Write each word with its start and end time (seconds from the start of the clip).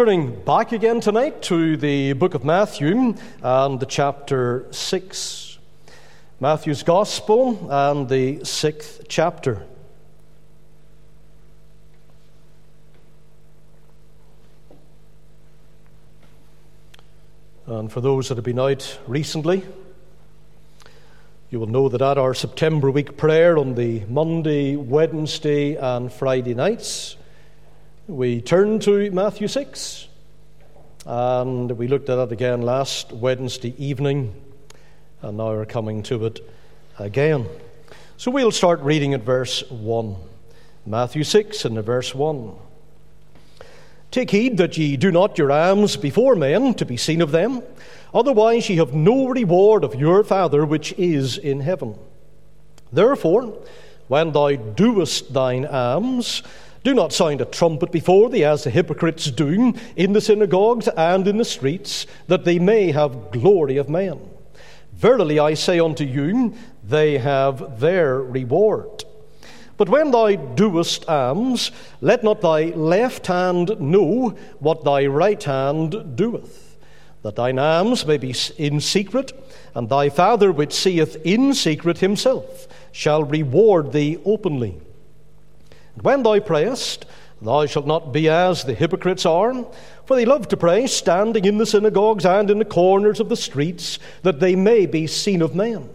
Turning 0.00 0.34
back 0.44 0.72
again 0.72 0.98
tonight 0.98 1.42
to 1.42 1.76
the 1.76 2.14
book 2.14 2.32
of 2.32 2.42
Matthew 2.42 3.14
and 3.42 3.78
the 3.78 3.84
chapter 3.84 4.64
6. 4.70 5.58
Matthew's 6.40 6.82
Gospel 6.82 7.70
and 7.70 8.08
the 8.08 8.42
sixth 8.42 9.02
chapter. 9.08 9.62
And 17.66 17.92
for 17.92 18.00
those 18.00 18.30
that 18.30 18.36
have 18.36 18.44
been 18.46 18.58
out 18.58 18.98
recently, 19.06 19.66
you 21.50 21.60
will 21.60 21.66
know 21.66 21.90
that 21.90 22.00
at 22.00 22.16
our 22.16 22.32
September 22.32 22.90
week 22.90 23.18
prayer 23.18 23.58
on 23.58 23.74
the 23.74 24.06
Monday, 24.06 24.76
Wednesday, 24.76 25.74
and 25.74 26.10
Friday 26.10 26.54
nights, 26.54 27.16
we 28.10 28.40
turn 28.40 28.80
to 28.80 29.08
Matthew 29.12 29.46
6. 29.46 30.08
And 31.06 31.70
we 31.78 31.86
looked 31.86 32.10
at 32.10 32.18
it 32.18 32.32
again 32.32 32.62
last 32.62 33.12
Wednesday 33.12 33.72
evening, 33.78 34.34
and 35.22 35.36
now 35.36 35.50
we're 35.50 35.64
coming 35.64 36.02
to 36.04 36.26
it 36.26 36.40
again. 36.98 37.46
So 38.16 38.32
we'll 38.32 38.50
start 38.50 38.80
reading 38.80 39.14
at 39.14 39.22
verse 39.22 39.62
1. 39.70 40.16
Matthew 40.86 41.22
6 41.22 41.64
and 41.64 41.82
verse 41.84 42.12
1. 42.12 42.52
Take 44.10 44.30
heed 44.30 44.56
that 44.56 44.76
ye 44.76 44.96
do 44.96 45.12
not 45.12 45.38
your 45.38 45.52
alms 45.52 45.96
before 45.96 46.34
men 46.34 46.74
to 46.74 46.84
be 46.84 46.96
seen 46.96 47.22
of 47.22 47.30
them, 47.30 47.62
otherwise 48.12 48.68
ye 48.68 48.76
have 48.76 48.92
no 48.92 49.28
reward 49.28 49.84
of 49.84 49.94
your 49.94 50.24
Father 50.24 50.66
which 50.66 50.92
is 50.98 51.38
in 51.38 51.60
heaven. 51.60 51.94
Therefore, 52.92 53.56
when 54.08 54.32
thou 54.32 54.56
doest 54.56 55.32
thine 55.32 55.64
alms, 55.64 56.42
do 56.82 56.94
not 56.94 57.12
sound 57.12 57.40
a 57.40 57.44
trumpet 57.44 57.92
before 57.92 58.30
thee, 58.30 58.44
as 58.44 58.64
the 58.64 58.70
hypocrites 58.70 59.30
do 59.30 59.74
in 59.96 60.12
the 60.12 60.20
synagogues 60.20 60.88
and 60.88 61.28
in 61.28 61.36
the 61.36 61.44
streets, 61.44 62.06
that 62.26 62.44
they 62.44 62.58
may 62.58 62.90
have 62.90 63.30
glory 63.30 63.76
of 63.76 63.88
men. 63.88 64.18
Verily 64.94 65.38
I 65.38 65.54
say 65.54 65.78
unto 65.78 66.04
you, 66.04 66.54
they 66.82 67.18
have 67.18 67.80
their 67.80 68.20
reward. 68.20 69.04
But 69.76 69.88
when 69.88 70.10
thou 70.10 70.36
doest 70.36 71.08
alms, 71.08 71.70
let 72.00 72.22
not 72.22 72.40
thy 72.42 72.64
left 72.64 73.26
hand 73.26 73.80
know 73.80 74.36
what 74.58 74.84
thy 74.84 75.06
right 75.06 75.42
hand 75.42 76.16
doeth, 76.16 76.76
that 77.22 77.36
thine 77.36 77.58
alms 77.58 78.04
may 78.06 78.18
be 78.18 78.34
in 78.58 78.80
secret, 78.80 79.32
and 79.74 79.88
thy 79.88 80.08
Father 80.08 80.52
which 80.52 80.72
seeth 80.72 81.16
in 81.24 81.54
secret 81.54 81.98
himself 81.98 82.68
shall 82.92 83.24
reward 83.24 83.92
thee 83.92 84.18
openly. 84.24 84.80
And 85.94 86.02
when 86.02 86.22
thou 86.22 86.38
prayest, 86.40 87.06
thou 87.42 87.66
shalt 87.66 87.86
not 87.86 88.12
be 88.12 88.28
as 88.28 88.64
the 88.64 88.74
hypocrites 88.74 89.26
are, 89.26 89.52
for 90.04 90.16
they 90.16 90.24
love 90.24 90.48
to 90.48 90.56
pray 90.56 90.86
standing 90.86 91.44
in 91.44 91.58
the 91.58 91.66
synagogues 91.66 92.26
and 92.26 92.50
in 92.50 92.58
the 92.58 92.64
corners 92.64 93.20
of 93.20 93.28
the 93.28 93.36
streets, 93.36 93.98
that 94.22 94.40
they 94.40 94.56
may 94.56 94.86
be 94.86 95.06
seen 95.06 95.42
of 95.42 95.54
men. 95.54 95.88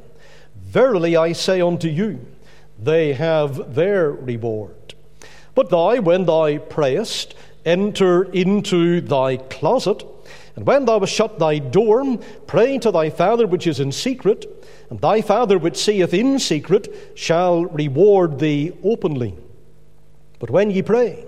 Verily 0.56 1.16
I 1.16 1.34
say 1.34 1.62
unto 1.62 1.88
you, 1.88 2.26
they 2.78 3.14
have 3.14 3.76
their 3.76 4.12
reward. 4.12 4.96
But 5.54 5.70
thou, 5.70 5.96
when 6.02 6.26
thou 6.26 6.58
prayest, 6.58 7.36
enter 7.66 8.24
into 8.32 9.02
thy 9.02 9.38
closet, 9.38 10.04
and 10.56 10.66
when 10.66 10.86
thou 10.86 11.00
hast 11.00 11.14
shut 11.14 11.40
thy 11.40 11.60
door, 11.60 12.18
pray 12.48 12.78
to 12.80 12.92
thy 12.92 13.10
Father 13.10 13.48
which 13.48 13.68
is 13.68 13.80
in 13.80 13.92
secret, 13.92 14.46
and 14.90 15.00
thy 15.00 15.22
Father 15.22 15.58
which 15.58 15.78
seeth 15.78 16.14
in 16.14 16.40
secret 16.40 17.12
shall 17.16 17.66
reward 17.66 18.40
thee 18.40 18.74
openly. 18.84 19.36
But 20.40 20.50
when 20.50 20.72
ye 20.72 20.82
pray, 20.82 21.26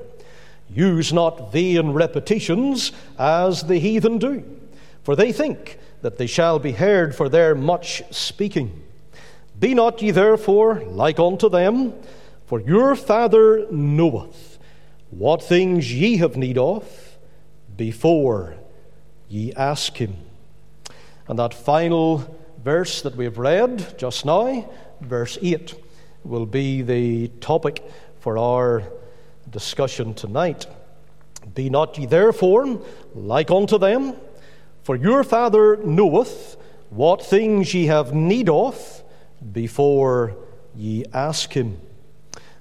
use 0.69 1.13
not 1.13 1.51
vain 1.51 1.91
repetitions 1.91 2.91
as 3.17 3.63
the 3.63 3.79
heathen 3.79 4.17
do, 4.17 4.43
for 5.03 5.15
they 5.15 5.31
think 5.31 5.79
that 6.01 6.17
they 6.17 6.27
shall 6.27 6.59
be 6.59 6.73
heard 6.73 7.15
for 7.15 7.29
their 7.29 7.55
much 7.55 8.03
speaking. 8.11 8.83
Be 9.59 9.73
not 9.73 10.01
ye 10.01 10.11
therefore 10.11 10.83
like 10.85 11.19
unto 11.19 11.49
them, 11.49 11.93
for 12.45 12.59
your 12.61 12.95
Father 12.95 13.65
knoweth 13.71 14.59
what 15.09 15.41
things 15.41 15.93
ye 15.93 16.17
have 16.17 16.37
need 16.37 16.57
of 16.57 17.17
before 17.75 18.55
ye 19.29 19.53
ask 19.53 19.97
him. 19.97 20.15
And 21.27 21.39
that 21.39 21.53
final 21.53 22.37
verse 22.63 23.01
that 23.01 23.15
we 23.15 23.25
have 23.25 23.37
read 23.37 23.97
just 23.97 24.25
now, 24.25 24.69
verse 25.01 25.37
8, 25.41 25.75
will 26.23 26.45
be 26.45 26.81
the 26.81 27.29
topic 27.39 27.83
for 28.27 28.37
our 28.37 28.83
discussion 29.49 30.13
tonight. 30.13 30.65
Be 31.55 31.69
not 31.69 31.97
ye 31.97 32.05
therefore 32.05 32.81
like 33.15 33.49
unto 33.49 33.77
them, 33.77 34.15
for 34.83 34.97
your 34.97 35.23
Father 35.23 35.77
knoweth 35.77 36.57
what 36.89 37.25
things 37.25 37.73
ye 37.73 37.85
have 37.85 38.13
need 38.13 38.49
of 38.49 39.01
before 39.53 40.35
ye 40.75 41.05
ask 41.13 41.53
him. 41.53 41.79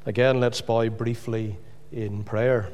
Again, 0.06 0.38
let's 0.38 0.60
bow 0.60 0.88
briefly 0.88 1.58
in 1.90 2.22
prayer. 2.22 2.70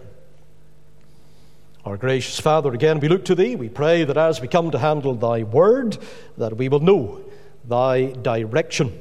Our 1.87 1.97
gracious 1.97 2.39
Father, 2.41 2.75
again 2.75 3.01
we 3.01 3.09
look 3.09 3.25
to 3.25 3.35
Thee. 3.35 3.57
We 3.57 3.71
pray 3.71 4.05
that 4.05 4.19
as 4.19 4.43
we 4.43 4.49
come 4.49 4.71
to 4.71 4.79
handle 4.79 5.15
Thy 5.15 5.45
word, 5.45 5.97
that 6.37 6.59
we 6.59 6.69
will 6.69 6.81
know 6.81 7.23
Thy 7.67 8.13
direction, 8.13 8.93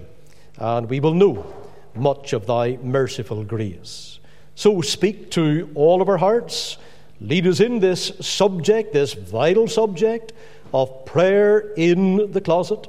and 0.57 0.89
we 0.89 1.01
will 1.01 1.13
know 1.13 1.60
much 1.95 2.33
of 2.33 2.45
Thy 2.45 2.77
merciful 2.77 3.43
grace. 3.43 4.19
So 4.55 4.81
speak 4.81 5.31
to 5.31 5.69
all 5.75 6.01
of 6.01 6.09
our 6.09 6.17
hearts. 6.17 6.77
Lead 7.19 7.47
us 7.47 7.59
in 7.59 7.79
this 7.79 8.11
subject, 8.19 8.93
this 8.93 9.13
vital 9.13 9.67
subject 9.67 10.33
of 10.73 11.05
prayer 11.05 11.59
in 11.75 12.31
the 12.31 12.41
closet, 12.41 12.87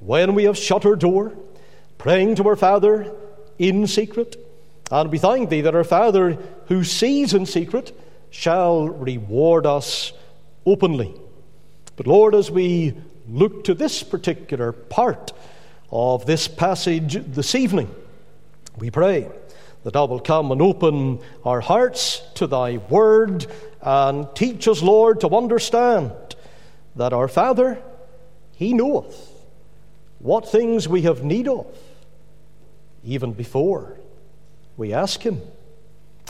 when 0.00 0.34
we 0.34 0.44
have 0.44 0.56
shut 0.56 0.86
our 0.86 0.96
door, 0.96 1.32
praying 1.98 2.36
to 2.36 2.48
our 2.48 2.56
Father 2.56 3.12
in 3.58 3.86
secret. 3.86 4.36
And 4.90 5.10
we 5.10 5.18
thank 5.18 5.50
Thee 5.50 5.60
that 5.60 5.74
our 5.74 5.84
Father, 5.84 6.38
who 6.66 6.84
sees 6.84 7.34
in 7.34 7.46
secret, 7.46 7.98
shall 8.30 8.88
reward 8.88 9.66
us 9.66 10.12
openly. 10.64 11.14
But 11.96 12.06
Lord, 12.06 12.34
as 12.34 12.50
we 12.50 12.94
look 13.28 13.64
to 13.64 13.74
this 13.74 14.02
particular 14.02 14.72
part 14.72 15.32
of 15.90 16.26
this 16.26 16.48
passage 16.48 17.14
this 17.34 17.54
evening, 17.54 17.94
we 18.78 18.90
pray 18.90 19.28
that 19.84 19.92
Thou 19.92 20.06
wilt 20.06 20.24
come 20.24 20.50
and 20.52 20.60
open 20.60 21.20
our 21.44 21.60
hearts 21.60 22.22
to 22.34 22.46
Thy 22.46 22.76
word 22.76 23.46
and 23.80 24.26
teach 24.34 24.66
us, 24.68 24.82
Lord, 24.82 25.20
to 25.20 25.28
understand 25.28 26.12
that 26.96 27.12
our 27.12 27.28
Father, 27.28 27.82
He 28.56 28.74
knoweth 28.74 29.32
what 30.18 30.48
things 30.48 30.88
we 30.88 31.02
have 31.02 31.22
need 31.22 31.48
of 31.48 31.66
even 33.04 33.32
before 33.32 33.98
we 34.76 34.92
ask 34.92 35.22
Him. 35.22 35.40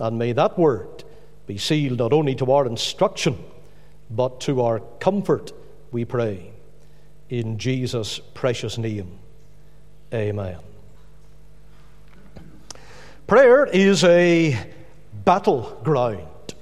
And 0.01 0.19
may 0.19 0.33
that 0.33 0.59
word 0.59 1.05
be 1.47 1.59
sealed 1.59 1.99
not 1.99 2.13
only 2.13 2.35
to 2.37 2.53
our 2.53 2.67
instruction, 2.67 3.39
but 4.11 4.41
to 4.43 4.63
our 4.63 4.81
comfort, 5.01 5.53
we 5.91 6.05
pray. 6.05 6.53
In 7.31 7.59
Jesus' 7.59 8.21
precious 8.35 8.79
name, 8.79 9.19
amen. 10.13 10.59
Prayer 13.29 13.67
is 13.67 14.05
a 14.05 14.59
battleground. 15.27 16.55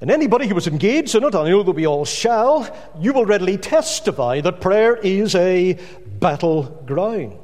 And 0.00 0.10
anybody 0.10 0.46
who 0.48 0.54
was 0.54 0.66
engaged 0.66 1.14
in 1.14 1.24
it, 1.24 1.34
I 1.34 1.50
know 1.50 1.62
that 1.62 1.72
we 1.72 1.86
all 1.86 2.06
shall, 2.06 2.74
you 2.98 3.12
will 3.12 3.26
readily 3.26 3.58
testify 3.58 4.40
that 4.40 4.62
prayer 4.62 4.96
is 4.96 5.34
a 5.34 5.74
battleground. 6.18 7.36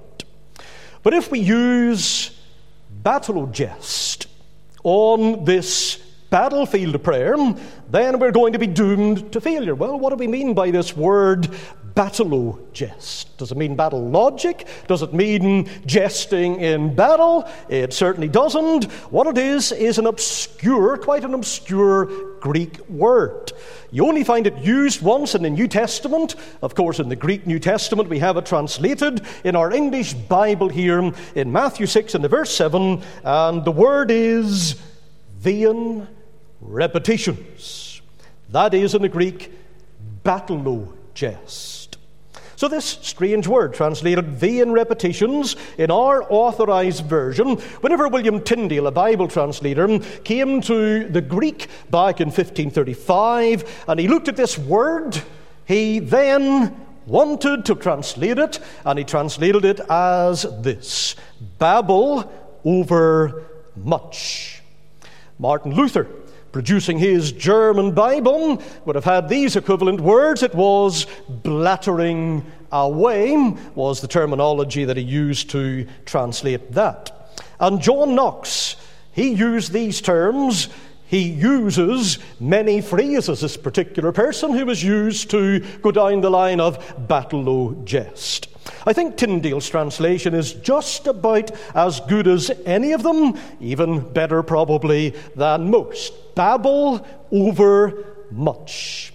But 1.02 1.12
if 1.12 1.30
we 1.30 1.40
use 1.40 2.30
battle 2.88 3.46
jest 3.48 4.26
on 4.84 5.44
this 5.44 5.98
battlefield 6.30 6.94
of 6.94 7.02
prayer, 7.02 7.36
then 7.90 8.18
we're 8.18 8.32
going 8.32 8.54
to 8.54 8.58
be 8.58 8.66
doomed 8.66 9.32
to 9.32 9.40
failure. 9.42 9.74
Well, 9.74 9.98
what 9.98 10.10
do 10.10 10.16
we 10.16 10.28
mean 10.28 10.54
by 10.54 10.70
this 10.70 10.96
word 10.96 11.50
battle 11.94 12.58
jest? 12.72 13.36
Does 13.38 13.52
it 13.52 13.58
mean 13.58 13.76
battle 13.76 14.08
logic? 14.08 14.66
Does 14.88 15.02
it 15.02 15.12
mean 15.12 15.68
jesting 15.86 16.60
in 16.60 16.94
battle? 16.94 17.48
It 17.68 17.92
certainly 17.92 18.28
doesn't. 18.28 18.84
What 19.10 19.26
it 19.26 19.38
is 19.38 19.72
is 19.72 19.98
an 19.98 20.06
obscure, 20.06 20.96
quite 20.96 21.24
an 21.24 21.34
obscure 21.34 22.38
Greek 22.40 22.78
word. 22.88 23.52
You 23.90 24.06
only 24.06 24.24
find 24.24 24.46
it 24.46 24.56
used 24.58 25.02
once 25.02 25.34
in 25.34 25.42
the 25.42 25.50
New 25.50 25.68
Testament. 25.68 26.34
Of 26.62 26.74
course, 26.74 26.98
in 26.98 27.08
the 27.08 27.16
Greek 27.16 27.46
New 27.46 27.58
Testament, 27.58 28.08
we 28.08 28.18
have 28.20 28.36
it 28.36 28.46
translated 28.46 29.22
in 29.44 29.54
our 29.54 29.72
English 29.72 30.14
Bible 30.14 30.68
here 30.68 31.12
in 31.34 31.52
Matthew 31.52 31.86
6 31.86 32.14
and 32.14 32.24
the 32.24 32.28
verse 32.28 32.54
7, 32.54 33.02
and 33.24 33.64
the 33.64 33.70
word 33.70 34.10
is 34.10 34.80
vain 35.38 36.06
repetitions. 36.60 38.00
That 38.50 38.74
is 38.74 38.94
in 38.94 39.02
the 39.02 39.08
Greek, 39.08 39.52
battle 40.22 40.94
jest. 41.14 41.81
So, 42.62 42.68
this 42.68 42.96
strange 43.02 43.48
word, 43.48 43.74
translated 43.74 44.24
vain 44.28 44.70
repetitions, 44.70 45.56
in 45.78 45.90
our 45.90 46.22
authorized 46.32 47.04
version, 47.06 47.56
whenever 47.80 48.06
William 48.06 48.40
Tyndale, 48.40 48.86
a 48.86 48.92
Bible 48.92 49.26
translator, 49.26 49.98
came 50.22 50.60
to 50.60 51.08
the 51.08 51.20
Greek 51.20 51.66
back 51.90 52.20
in 52.20 52.28
1535 52.28 53.84
and 53.88 53.98
he 53.98 54.06
looked 54.06 54.28
at 54.28 54.36
this 54.36 54.56
word, 54.56 55.20
he 55.64 55.98
then 55.98 56.72
wanted 57.04 57.64
to 57.64 57.74
translate 57.74 58.38
it, 58.38 58.60
and 58.84 58.96
he 58.96 59.04
translated 59.04 59.64
it 59.64 59.80
as 59.90 60.46
this 60.62 61.16
Babble 61.58 62.30
over 62.64 63.42
much. 63.74 64.62
Martin 65.36 65.74
Luther 65.74 66.06
producing 66.52 66.98
his 66.98 67.32
German 67.32 67.92
Bible, 67.92 68.62
would 68.84 68.94
have 68.94 69.04
had 69.04 69.28
these 69.28 69.56
equivalent 69.56 70.00
words. 70.00 70.42
It 70.42 70.54
was 70.54 71.06
blattering 71.28 72.44
away, 72.70 73.36
was 73.74 74.00
the 74.00 74.08
terminology 74.08 74.84
that 74.84 74.96
he 74.96 75.02
used 75.02 75.50
to 75.50 75.86
translate 76.04 76.72
that. 76.72 77.32
And 77.58 77.80
John 77.80 78.14
Knox, 78.14 78.76
he 79.12 79.32
used 79.32 79.72
these 79.72 80.00
terms. 80.00 80.68
He 81.06 81.20
uses 81.20 82.18
many 82.40 82.80
phrases, 82.80 83.40
this 83.40 83.56
particular 83.56 84.12
person 84.12 84.52
who 84.52 84.64
was 84.64 84.82
used 84.82 85.30
to 85.30 85.60
go 85.82 85.90
down 85.90 86.22
the 86.22 86.30
line 86.30 86.60
of 86.60 87.06
battle 87.06 87.48
o' 87.48 87.74
jest. 87.84 88.48
I 88.86 88.92
think 88.92 89.16
Tyndale's 89.16 89.68
translation 89.68 90.34
is 90.34 90.54
just 90.54 91.06
about 91.06 91.50
as 91.74 92.00
good 92.00 92.26
as 92.26 92.50
any 92.64 92.92
of 92.92 93.02
them, 93.02 93.38
even 93.60 94.00
better 94.12 94.42
probably 94.42 95.10
than 95.36 95.70
most. 95.70 96.14
Babble 96.34 97.06
over 97.30 98.04
much. 98.30 99.12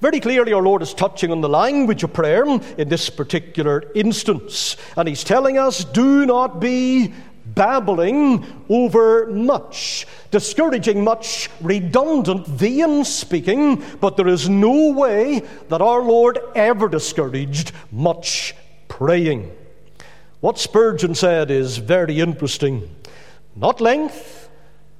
Very 0.00 0.18
clearly, 0.18 0.54
our 0.54 0.62
Lord 0.62 0.80
is 0.80 0.94
touching 0.94 1.30
on 1.30 1.42
the 1.42 1.48
language 1.48 2.02
of 2.04 2.12
prayer 2.14 2.44
in 2.44 2.88
this 2.88 3.10
particular 3.10 3.84
instance. 3.94 4.76
And 4.96 5.06
He's 5.06 5.22
telling 5.22 5.58
us 5.58 5.84
do 5.84 6.24
not 6.24 6.58
be 6.58 7.12
babbling 7.54 8.46
over 8.68 9.26
much, 9.26 10.06
discouraging 10.30 11.04
much 11.04 11.50
redundant, 11.60 12.46
vain 12.46 13.04
speaking, 13.04 13.84
but 14.00 14.16
there 14.16 14.28
is 14.28 14.48
no 14.48 14.92
way 14.92 15.42
that 15.68 15.82
our 15.82 16.00
Lord 16.00 16.38
ever 16.54 16.88
discouraged 16.88 17.72
much 17.90 18.54
praying. 18.88 19.50
What 20.40 20.58
Spurgeon 20.58 21.14
said 21.14 21.50
is 21.50 21.76
very 21.76 22.20
interesting. 22.20 22.88
Not 23.54 23.80
length, 23.80 24.39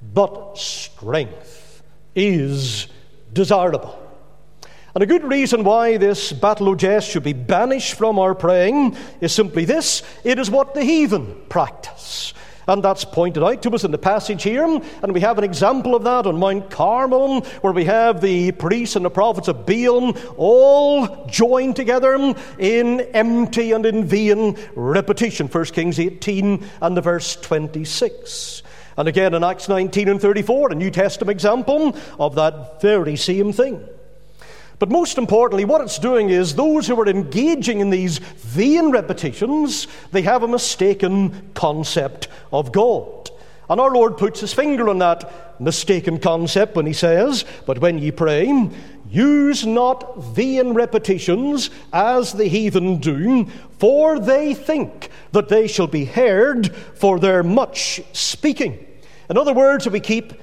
but 0.01 0.57
strength 0.57 1.83
is 2.15 2.87
desirable. 3.33 3.97
And 4.93 5.01
a 5.01 5.07
good 5.07 5.23
reason 5.23 5.63
why 5.63 5.97
this 5.97 6.33
battle 6.33 6.69
o' 6.69 6.75
jest 6.75 7.09
should 7.09 7.23
be 7.23 7.33
banished 7.33 7.93
from 7.93 8.19
our 8.19 8.35
praying 8.35 8.97
is 9.21 9.33
simply 9.33 9.63
this 9.63 10.03
it 10.23 10.37
is 10.37 10.51
what 10.51 10.73
the 10.73 10.83
heathen 10.83 11.41
practice. 11.47 12.33
And 12.67 12.83
that's 12.83 13.03
pointed 13.03 13.43
out 13.43 13.61
to 13.63 13.71
us 13.71 13.83
in 13.83 13.91
the 13.91 13.97
passage 13.97 14.43
here. 14.43 14.63
And 14.63 15.13
we 15.13 15.19
have 15.21 15.37
an 15.37 15.43
example 15.43 15.95
of 15.95 16.03
that 16.03 16.27
on 16.27 16.37
Mount 16.37 16.69
Carmel, 16.69 17.41
where 17.61 17.73
we 17.73 17.85
have 17.85 18.21
the 18.21 18.51
priests 18.51 18.95
and 18.95 19.03
the 19.03 19.09
prophets 19.09 19.47
of 19.47 19.65
Baal 19.65 20.15
all 20.37 21.25
joined 21.27 21.75
together 21.75 22.13
in 22.59 23.01
empty 23.13 23.71
and 23.71 23.85
in 23.85 24.05
vain 24.05 24.57
repetition. 24.75 25.47
1 25.47 25.65
Kings 25.65 25.99
18 25.99 26.65
and 26.81 26.97
the 26.97 27.01
verse 27.01 27.35
26. 27.37 28.61
And 28.97 29.07
again 29.07 29.33
in 29.33 29.43
Acts 29.43 29.69
19 29.69 30.09
and 30.09 30.21
34, 30.21 30.71
a 30.71 30.75
New 30.75 30.91
Testament 30.91 31.31
example 31.31 31.95
of 32.19 32.35
that 32.35 32.81
very 32.81 33.15
same 33.15 33.53
thing. 33.53 33.83
But 34.79 34.89
most 34.89 35.19
importantly, 35.19 35.63
what 35.63 35.81
it's 35.81 35.99
doing 35.99 36.29
is 36.29 36.55
those 36.55 36.87
who 36.87 36.99
are 36.99 37.07
engaging 37.07 37.81
in 37.81 37.91
these 37.91 38.17
vain 38.17 38.89
repetitions, 38.89 39.87
they 40.11 40.23
have 40.23 40.41
a 40.41 40.47
mistaken 40.47 41.51
concept 41.53 42.27
of 42.51 42.71
God. 42.71 43.29
And 43.69 43.79
our 43.79 43.91
Lord 43.91 44.17
puts 44.17 44.39
his 44.39 44.53
finger 44.53 44.89
on 44.89 44.97
that 44.97 45.61
mistaken 45.61 46.19
concept 46.19 46.75
when 46.75 46.87
he 46.87 46.93
says, 46.93 47.45
But 47.65 47.79
when 47.79 47.99
ye 47.99 48.09
pray, 48.09 48.69
use 49.11 49.65
not 49.65 50.17
vain 50.23 50.73
repetitions 50.73 51.69
as 51.91 52.33
the 52.33 52.45
heathen 52.47 52.97
do, 52.97 53.45
for 53.77 54.19
they 54.19 54.53
think 54.53 55.09
that 55.33 55.49
they 55.49 55.67
shall 55.67 55.87
be 55.87 56.05
heard 56.05 56.73
for 56.75 57.19
their 57.19 57.43
much 57.43 58.01
speaking. 58.13 58.87
In 59.29 59.37
other 59.37 59.53
words, 59.53 59.85
if 59.85 59.93
we 59.93 59.99
keep 59.99 60.33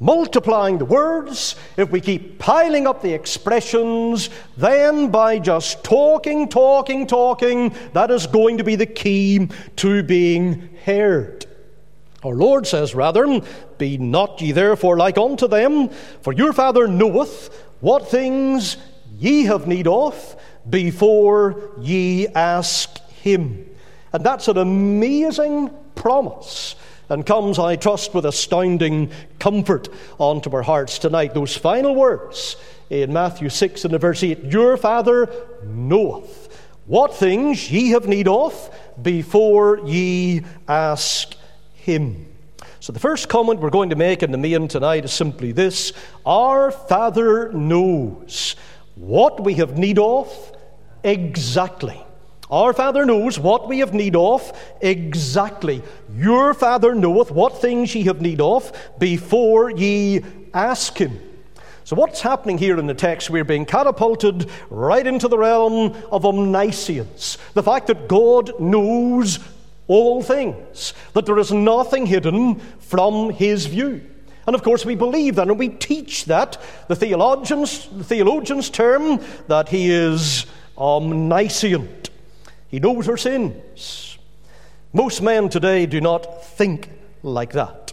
multiplying 0.00 0.78
the 0.78 0.84
words, 0.84 1.56
if 1.76 1.90
we 1.90 2.00
keep 2.00 2.38
piling 2.38 2.86
up 2.86 3.02
the 3.02 3.12
expressions, 3.12 4.30
then 4.56 5.10
by 5.10 5.38
just 5.38 5.84
talking, 5.84 6.48
talking, 6.48 7.06
talking, 7.06 7.74
that 7.92 8.10
is 8.10 8.26
going 8.26 8.58
to 8.58 8.64
be 8.64 8.76
the 8.76 8.86
key 8.86 9.48
to 9.76 10.02
being 10.02 10.68
heard. 10.84 11.46
Our 12.24 12.34
Lord 12.34 12.66
says, 12.66 12.94
rather, 12.94 13.40
Be 13.76 13.98
not 13.98 14.40
ye 14.40 14.52
therefore 14.52 14.96
like 14.96 15.18
unto 15.18 15.46
them, 15.46 15.90
for 16.22 16.32
your 16.32 16.54
Father 16.54 16.88
knoweth 16.88 17.63
what 17.84 18.08
things 18.08 18.78
ye 19.18 19.44
have 19.44 19.66
need 19.66 19.86
of 19.86 20.36
before 20.70 21.70
ye 21.78 22.26
ask 22.28 22.96
Him. 23.10 23.68
And 24.10 24.24
that's 24.24 24.48
an 24.48 24.56
amazing 24.56 25.68
promise 25.94 26.76
and 27.10 27.26
comes, 27.26 27.58
I 27.58 27.76
trust, 27.76 28.14
with 28.14 28.24
astounding 28.24 29.12
comfort 29.38 29.88
onto 30.18 30.50
our 30.56 30.62
hearts 30.62 30.98
tonight. 30.98 31.34
Those 31.34 31.54
final 31.54 31.94
words 31.94 32.56
in 32.88 33.12
Matthew 33.12 33.50
6 33.50 33.84
and 33.84 33.92
the 33.92 33.98
verse 33.98 34.22
8 34.22 34.44
Your 34.44 34.78
Father 34.78 35.30
knoweth 35.62 36.58
what 36.86 37.14
things 37.14 37.70
ye 37.70 37.90
have 37.90 38.08
need 38.08 38.28
of 38.28 38.74
before 39.02 39.80
ye 39.84 40.40
ask 40.66 41.34
Him. 41.74 42.33
So, 42.84 42.92
the 42.92 43.00
first 43.00 43.30
comment 43.30 43.60
we're 43.60 43.70
going 43.70 43.88
to 43.88 43.96
make 43.96 44.22
in 44.22 44.30
the 44.30 44.36
main 44.36 44.68
tonight 44.68 45.06
is 45.06 45.12
simply 45.14 45.52
this 45.52 45.94
Our 46.26 46.70
Father 46.70 47.50
knows 47.50 48.56
what 48.94 49.42
we 49.42 49.54
have 49.54 49.78
need 49.78 49.98
of 49.98 50.28
exactly. 51.02 51.98
Our 52.50 52.74
Father 52.74 53.06
knows 53.06 53.38
what 53.38 53.70
we 53.70 53.78
have 53.78 53.94
need 53.94 54.14
of 54.16 54.52
exactly. 54.82 55.82
Your 56.14 56.52
Father 56.52 56.94
knoweth 56.94 57.30
what 57.30 57.58
things 57.62 57.94
ye 57.94 58.02
have 58.02 58.20
need 58.20 58.42
of 58.42 58.70
before 58.98 59.70
ye 59.70 60.20
ask 60.52 60.98
Him. 60.98 61.18
So, 61.84 61.96
what's 61.96 62.20
happening 62.20 62.58
here 62.58 62.78
in 62.78 62.86
the 62.86 62.92
text? 62.92 63.30
We're 63.30 63.44
being 63.44 63.64
catapulted 63.64 64.50
right 64.68 65.06
into 65.06 65.28
the 65.28 65.38
realm 65.38 65.96
of 66.12 66.26
omniscience. 66.26 67.38
The 67.54 67.62
fact 67.62 67.86
that 67.86 68.08
God 68.08 68.60
knows 68.60 69.38
all 69.86 70.22
things, 70.22 70.94
that 71.12 71.26
there 71.26 71.38
is 71.38 71.52
nothing 71.52 72.06
hidden 72.06 72.58
from 72.78 73.30
His 73.30 73.66
view. 73.66 74.02
And 74.46 74.54
of 74.54 74.62
course, 74.62 74.84
we 74.84 74.94
believe 74.94 75.36
that 75.36 75.48
and 75.48 75.58
we 75.58 75.68
teach 75.68 76.26
that. 76.26 76.60
The 76.88 76.96
theologians, 76.96 77.88
the 77.88 78.04
theologians 78.04 78.70
term 78.70 79.20
that 79.48 79.68
He 79.68 79.90
is 79.90 80.46
omniscient. 80.76 82.10
He 82.68 82.80
knows 82.80 83.08
our 83.08 83.16
sins. 83.16 84.18
Most 84.92 85.22
men 85.22 85.48
today 85.48 85.86
do 85.86 86.00
not 86.00 86.44
think 86.44 86.88
like 87.22 87.52
that. 87.52 87.92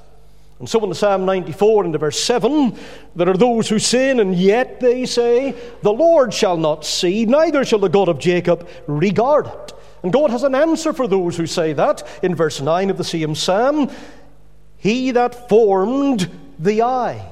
And 0.59 0.69
so 0.69 0.83
in 0.85 0.93
Psalm 0.93 1.25
94 1.25 1.85
and 1.85 1.93
the 1.93 1.97
verse 1.97 2.21
7, 2.21 2.77
there 3.15 3.29
are 3.29 3.37
those 3.37 3.67
who 3.67 3.79
sin, 3.79 4.19
and 4.19 4.35
yet 4.35 4.79
they 4.79 5.07
say, 5.07 5.55
The 5.81 5.91
Lord 5.91 6.31
shall 6.31 6.57
not 6.57 6.85
see, 6.85 7.25
neither 7.25 7.65
shall 7.65 7.79
the 7.79 7.89
God 7.89 8.09
of 8.09 8.19
Jacob 8.19 8.69
regard 8.85 9.47
it. 9.47 9.73
And 10.03 10.11
God 10.11 10.31
has 10.31 10.43
an 10.43 10.55
answer 10.55 10.93
for 10.93 11.07
those 11.07 11.37
who 11.37 11.45
say 11.45 11.73
that 11.73 12.07
in 12.23 12.35
verse 12.35 12.59
9 12.59 12.89
of 12.89 12.97
the 12.97 13.03
same 13.03 13.35
Psalm 13.35 13.91
He 14.77 15.11
that 15.11 15.47
formed 15.47 16.29
the 16.57 16.81
eye, 16.81 17.31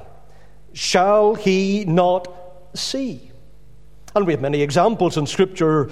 shall 0.74 1.36
he 1.36 1.86
not 1.86 2.28
see? 2.74 3.32
And 4.16 4.26
we 4.26 4.34
have 4.34 4.42
many 4.42 4.62
examples 4.62 5.18
in 5.18 5.26
Scripture 5.26 5.90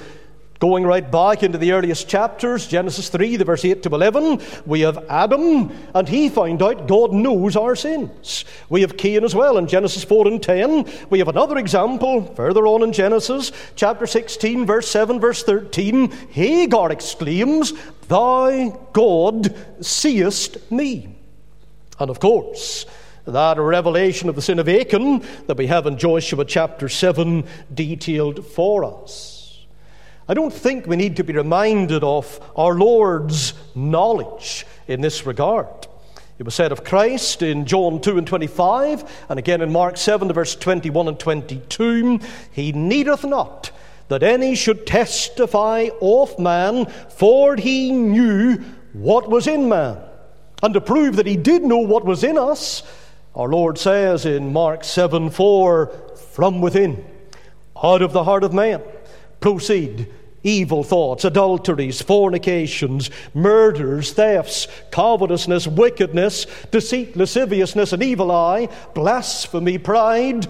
Going 0.60 0.86
right 0.86 1.10
back 1.10 1.44
into 1.44 1.60
the 1.60 1.72
earliest 1.72 2.10
chapters, 2.10 2.66
Genesis 2.66 3.10
3, 3.10 3.36
the 3.36 3.46
verse 3.46 3.64
8 3.64 3.84
to 3.84 3.90
11, 3.90 4.42
we 4.66 4.82
have 4.82 5.06
Adam, 5.08 5.72
and 5.94 6.10
he 6.10 6.30
found 6.30 6.64
out 6.64 6.88
God 6.88 7.14
knows 7.14 7.56
our 7.56 7.76
sins. 7.76 8.44
We 8.68 8.82
have 8.82 8.98
Cain 8.98 9.24
as 9.24 9.36
well 9.36 9.60
in 9.60 9.68
Genesis 9.68 10.04
4 10.04 10.28
and 10.28 10.42
10. 10.42 10.92
We 11.12 11.20
have 11.20 11.28
another 11.28 11.58
example 11.58 12.34
further 12.34 12.66
on 12.66 12.82
in 12.82 12.92
Genesis, 12.92 13.52
chapter 13.76 14.08
16, 14.08 14.66
verse 14.66 14.90
7, 14.90 15.20
verse 15.20 15.44
13. 15.44 16.10
Hagar 16.32 16.92
exclaims, 16.92 17.74
Thy 18.08 18.70
God, 18.94 19.56
seest 19.86 20.72
me. 20.72 21.16
And 22.00 22.10
of 22.10 22.20
course, 22.20 22.88
that 23.26 23.60
revelation 23.60 24.28
of 24.28 24.36
the 24.36 24.42
sin 24.42 24.58
of 24.58 24.68
Achan 24.68 25.24
that 25.46 25.58
we 25.58 25.68
have 25.68 25.86
in 25.86 26.00
Joshua 26.00 26.46
chapter 26.46 26.90
7 26.90 27.46
detailed 27.72 28.44
for 28.44 28.84
us. 28.84 29.37
I 30.30 30.34
don't 30.34 30.54
think 30.54 30.88
we 30.88 30.98
need 30.98 31.16
to 31.18 31.24
be 31.24 31.32
reminded 31.32 32.04
of 32.04 32.40
our 32.58 32.74
Lord's 32.74 33.54
knowledge 33.76 34.66
in 34.88 35.00
this 35.00 35.26
regard. 35.26 35.68
It 36.38 36.44
was 36.44 36.54
said 36.54 36.74
of 36.74 36.84
Christ 36.84 37.42
in 37.42 37.66
John 37.66 38.02
2 38.02 38.18
and 38.18 38.28
25, 38.28 39.26
and 39.30 39.40
again 39.40 39.62
in 39.62 39.72
Mark 39.72 39.96
7, 39.96 40.32
verse 40.34 40.56
21 40.56 41.08
and 41.08 41.20
22 41.20 42.20
He 42.52 42.74
needeth 42.74 43.24
not 43.24 43.72
that 44.10 44.22
any 44.22 44.54
should 44.56 44.86
testify 44.86 45.88
of 46.02 46.38
man, 46.38 46.88
for 47.10 47.56
he 47.56 47.92
knew 47.92 48.58
what 48.92 49.30
was 49.30 49.48
in 49.48 49.70
man. 49.70 49.98
And 50.62 50.74
to 50.74 50.82
prove 50.82 51.16
that 51.16 51.26
he 51.26 51.38
did 51.38 51.64
know 51.64 51.80
what 51.80 52.06
was 52.06 52.24
in 52.24 52.38
us, 52.38 52.84
our 53.34 53.48
Lord 53.48 53.78
says 53.78 54.26
in 54.26 54.52
Mark 54.52 54.84
7 54.84 55.30
4, 55.30 55.88
from 56.32 56.60
within, 56.60 57.06
out 57.82 58.02
of 58.02 58.12
the 58.12 58.26
heart 58.26 58.44
of 58.44 58.54
man, 58.54 58.82
proceed 59.40 60.12
evil 60.48 60.84
thoughts, 60.84 61.26
adulteries, 61.26 62.02
fornications, 62.02 63.10
murders, 63.34 64.14
thefts, 64.14 64.68
covetousness, 64.92 65.68
wickedness, 65.68 66.46
deceit, 66.72 67.16
lasciviousness, 67.18 67.92
an 67.94 68.02
evil 68.02 68.32
eye, 68.32 68.70
blasphemy, 68.94 69.78
pride, 69.78 70.48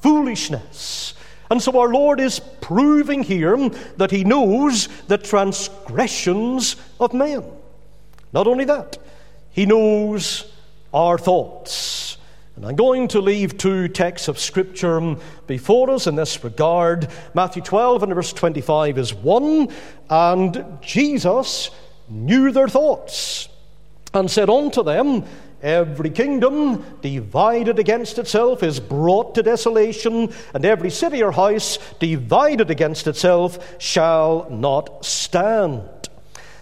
foolishness. 0.00 1.14
And 1.50 1.60
so 1.60 1.78
our 1.80 1.88
Lord 1.88 2.20
is 2.20 2.40
proving 2.60 3.24
here 3.24 3.56
that 3.96 4.12
He 4.12 4.22
knows 4.22 4.88
the 5.08 5.18
transgressions 5.18 6.76
of 7.00 7.12
men. 7.12 7.44
Not 8.32 8.46
only 8.46 8.64
that, 8.66 8.98
He 9.50 9.66
knows 9.66 10.50
our 10.94 11.18
thoughts. 11.18 11.99
And 12.60 12.68
I'm 12.68 12.76
going 12.76 13.08
to 13.08 13.22
leave 13.22 13.56
two 13.56 13.88
texts 13.88 14.28
of 14.28 14.38
Scripture 14.38 15.16
before 15.46 15.88
us 15.88 16.06
in 16.06 16.14
this 16.14 16.44
regard. 16.44 17.08
Matthew 17.32 17.62
12 17.62 18.02
and 18.02 18.14
verse 18.14 18.34
25 18.34 18.98
is 18.98 19.14
one, 19.14 19.70
and 20.10 20.78
Jesus 20.82 21.70
knew 22.10 22.52
their 22.52 22.68
thoughts 22.68 23.48
and 24.12 24.30
said 24.30 24.50
unto 24.50 24.82
them, 24.82 25.24
Every 25.62 26.10
kingdom 26.10 26.84
divided 27.00 27.78
against 27.78 28.18
itself 28.18 28.62
is 28.62 28.78
brought 28.78 29.36
to 29.36 29.42
desolation, 29.42 30.30
and 30.52 30.62
every 30.62 30.90
city 30.90 31.22
or 31.22 31.32
house 31.32 31.78
divided 31.98 32.70
against 32.70 33.06
itself 33.06 33.80
shall 33.80 34.46
not 34.50 35.06
stand. 35.06 36.10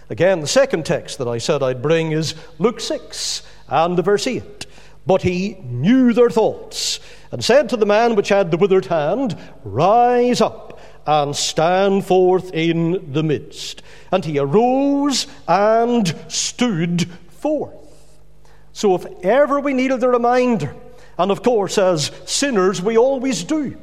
Again, 0.09 0.39
the 0.39 0.47
second 0.47 0.85
text 0.85 1.17
that 1.17 1.27
I 1.27 1.39
said 1.39 1.61
I'd 1.61 1.81
bring 1.81 2.13
is 2.13 2.35
Luke 2.57 2.79
6 2.79 3.43
and 3.67 4.01
verse 4.01 4.25
8. 4.25 4.65
But 5.09 5.23
he 5.23 5.57
knew 5.63 6.13
their 6.13 6.29
thoughts, 6.29 6.99
and 7.31 7.43
said 7.43 7.69
to 7.69 7.77
the 7.77 7.87
man 7.87 8.13
which 8.13 8.29
had 8.29 8.51
the 8.51 8.57
withered 8.57 8.85
hand, 8.85 9.35
Rise 9.63 10.39
up 10.39 10.79
and 11.07 11.35
stand 11.35 12.05
forth 12.05 12.53
in 12.53 13.11
the 13.11 13.23
midst. 13.23 13.81
And 14.11 14.23
he 14.23 14.37
arose 14.37 15.25
and 15.47 16.15
stood 16.27 17.09
forth. 17.29 17.73
So, 18.71 18.93
if 18.93 19.07
ever 19.23 19.59
we 19.59 19.73
needed 19.73 20.03
a 20.03 20.09
reminder, 20.09 20.75
and 21.17 21.31
of 21.31 21.41
course, 21.41 21.79
as 21.79 22.11
sinners, 22.27 22.79
we 22.79 22.95
always 22.95 23.43
do, 23.43 23.77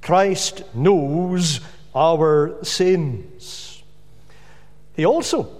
Christ 0.00 0.62
knows 0.74 1.60
our 1.94 2.64
sins. 2.64 3.82
He 4.94 5.04
also 5.04 5.50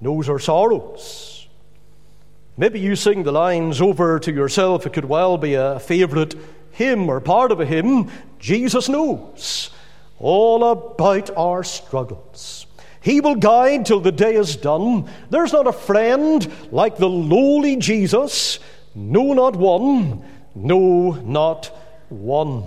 knows 0.00 0.28
our 0.28 0.40
sorrows. 0.40 1.39
Maybe 2.60 2.78
you 2.78 2.94
sing 2.94 3.22
the 3.22 3.32
lines 3.32 3.80
over 3.80 4.18
to 4.18 4.30
yourself. 4.30 4.84
It 4.84 4.92
could 4.92 5.06
well 5.06 5.38
be 5.38 5.54
a 5.54 5.80
favorite 5.80 6.34
hymn 6.72 7.08
or 7.08 7.18
part 7.18 7.52
of 7.52 7.60
a 7.60 7.64
hymn. 7.64 8.10
Jesus 8.38 8.86
knows 8.86 9.70
all 10.18 10.70
about 10.70 11.34
our 11.38 11.64
struggles. 11.64 12.66
He 13.00 13.22
will 13.22 13.36
guide 13.36 13.86
till 13.86 14.00
the 14.00 14.12
day 14.12 14.34
is 14.34 14.56
done. 14.56 15.08
There's 15.30 15.54
not 15.54 15.68
a 15.68 15.72
friend 15.72 16.52
like 16.70 16.98
the 16.98 17.08
lowly 17.08 17.76
Jesus. 17.76 18.58
No, 18.94 19.32
not 19.32 19.56
one. 19.56 20.22
No, 20.54 21.12
not 21.12 21.74
one. 22.10 22.64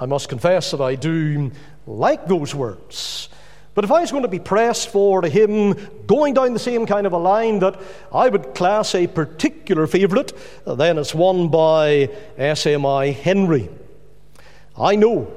I 0.00 0.06
must 0.06 0.30
confess 0.30 0.70
that 0.70 0.80
I 0.80 0.94
do 0.94 1.52
like 1.86 2.28
those 2.28 2.54
words. 2.54 3.28
But 3.74 3.84
if 3.84 3.90
I 3.90 4.00
was 4.00 4.10
going 4.10 4.22
to 4.22 4.28
be 4.28 4.38
pressed 4.38 4.88
for 4.88 5.22
hymn 5.22 5.74
going 6.06 6.34
down 6.34 6.52
the 6.52 6.58
same 6.58 6.86
kind 6.86 7.06
of 7.06 7.12
a 7.12 7.18
line 7.18 7.58
that 7.58 7.80
I 8.12 8.28
would 8.28 8.54
class 8.54 8.94
a 8.94 9.06
particular 9.06 9.86
favourite, 9.86 10.32
then 10.64 10.98
it's 10.98 11.14
one 11.14 11.48
by 11.48 12.10
S.M.I. 12.38 13.10
Henry. 13.10 13.68
I 14.78 14.96
know, 14.96 15.32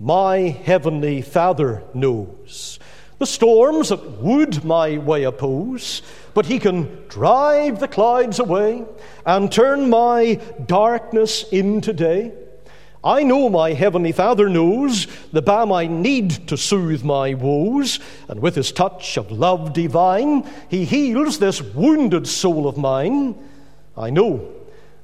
my 0.00 0.38
heavenly 0.38 1.22
Father 1.22 1.82
knows 1.94 2.78
the 3.18 3.26
storms 3.26 3.88
that 3.88 4.20
would 4.20 4.64
my 4.64 4.98
way 4.98 5.24
oppose, 5.24 6.02
but 6.34 6.46
he 6.46 6.58
can 6.58 7.06
drive 7.08 7.80
the 7.80 7.88
clouds 7.88 8.38
away 8.38 8.84
and 9.24 9.50
turn 9.50 9.88
my 9.88 10.34
darkness 10.66 11.44
into 11.50 11.92
day. 11.92 12.32
I 13.06 13.22
know 13.22 13.48
my 13.48 13.72
heavenly 13.72 14.10
Father 14.10 14.48
knows 14.48 15.06
the 15.30 15.40
balm 15.40 15.70
I 15.70 15.86
need 15.86 16.48
to 16.48 16.56
soothe 16.56 17.04
my 17.04 17.34
woes, 17.34 18.00
and 18.26 18.40
with 18.40 18.56
his 18.56 18.72
touch 18.72 19.16
of 19.16 19.30
love 19.30 19.72
divine, 19.72 20.44
he 20.68 20.84
heals 20.84 21.38
this 21.38 21.62
wounded 21.62 22.26
soul 22.26 22.66
of 22.66 22.76
mine. 22.76 23.36
I 23.96 24.10
know 24.10 24.52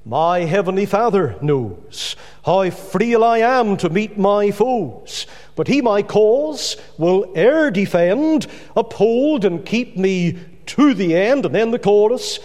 my 0.05 0.41
heavenly 0.41 0.85
Father 0.85 1.37
knows 1.41 2.17
how 2.45 2.69
frail 2.71 3.23
I 3.23 3.39
am 3.39 3.77
to 3.77 3.89
meet 3.89 4.19
my 4.19 4.51
foes, 4.51 5.29
but 5.55 5.69
he 5.69 5.81
my 5.81 6.03
cause 6.03 6.77
will 6.99 7.33
e'er 7.37 7.71
defend, 7.71 8.49
uphold, 8.75 9.45
and 9.45 9.65
keep 9.65 9.97
me 9.97 10.41
to 10.67 10.93
the 10.93 11.17
end. 11.17 11.47
And 11.47 11.55
then 11.55 11.71
the 11.71 11.79
chorus, 11.79 12.41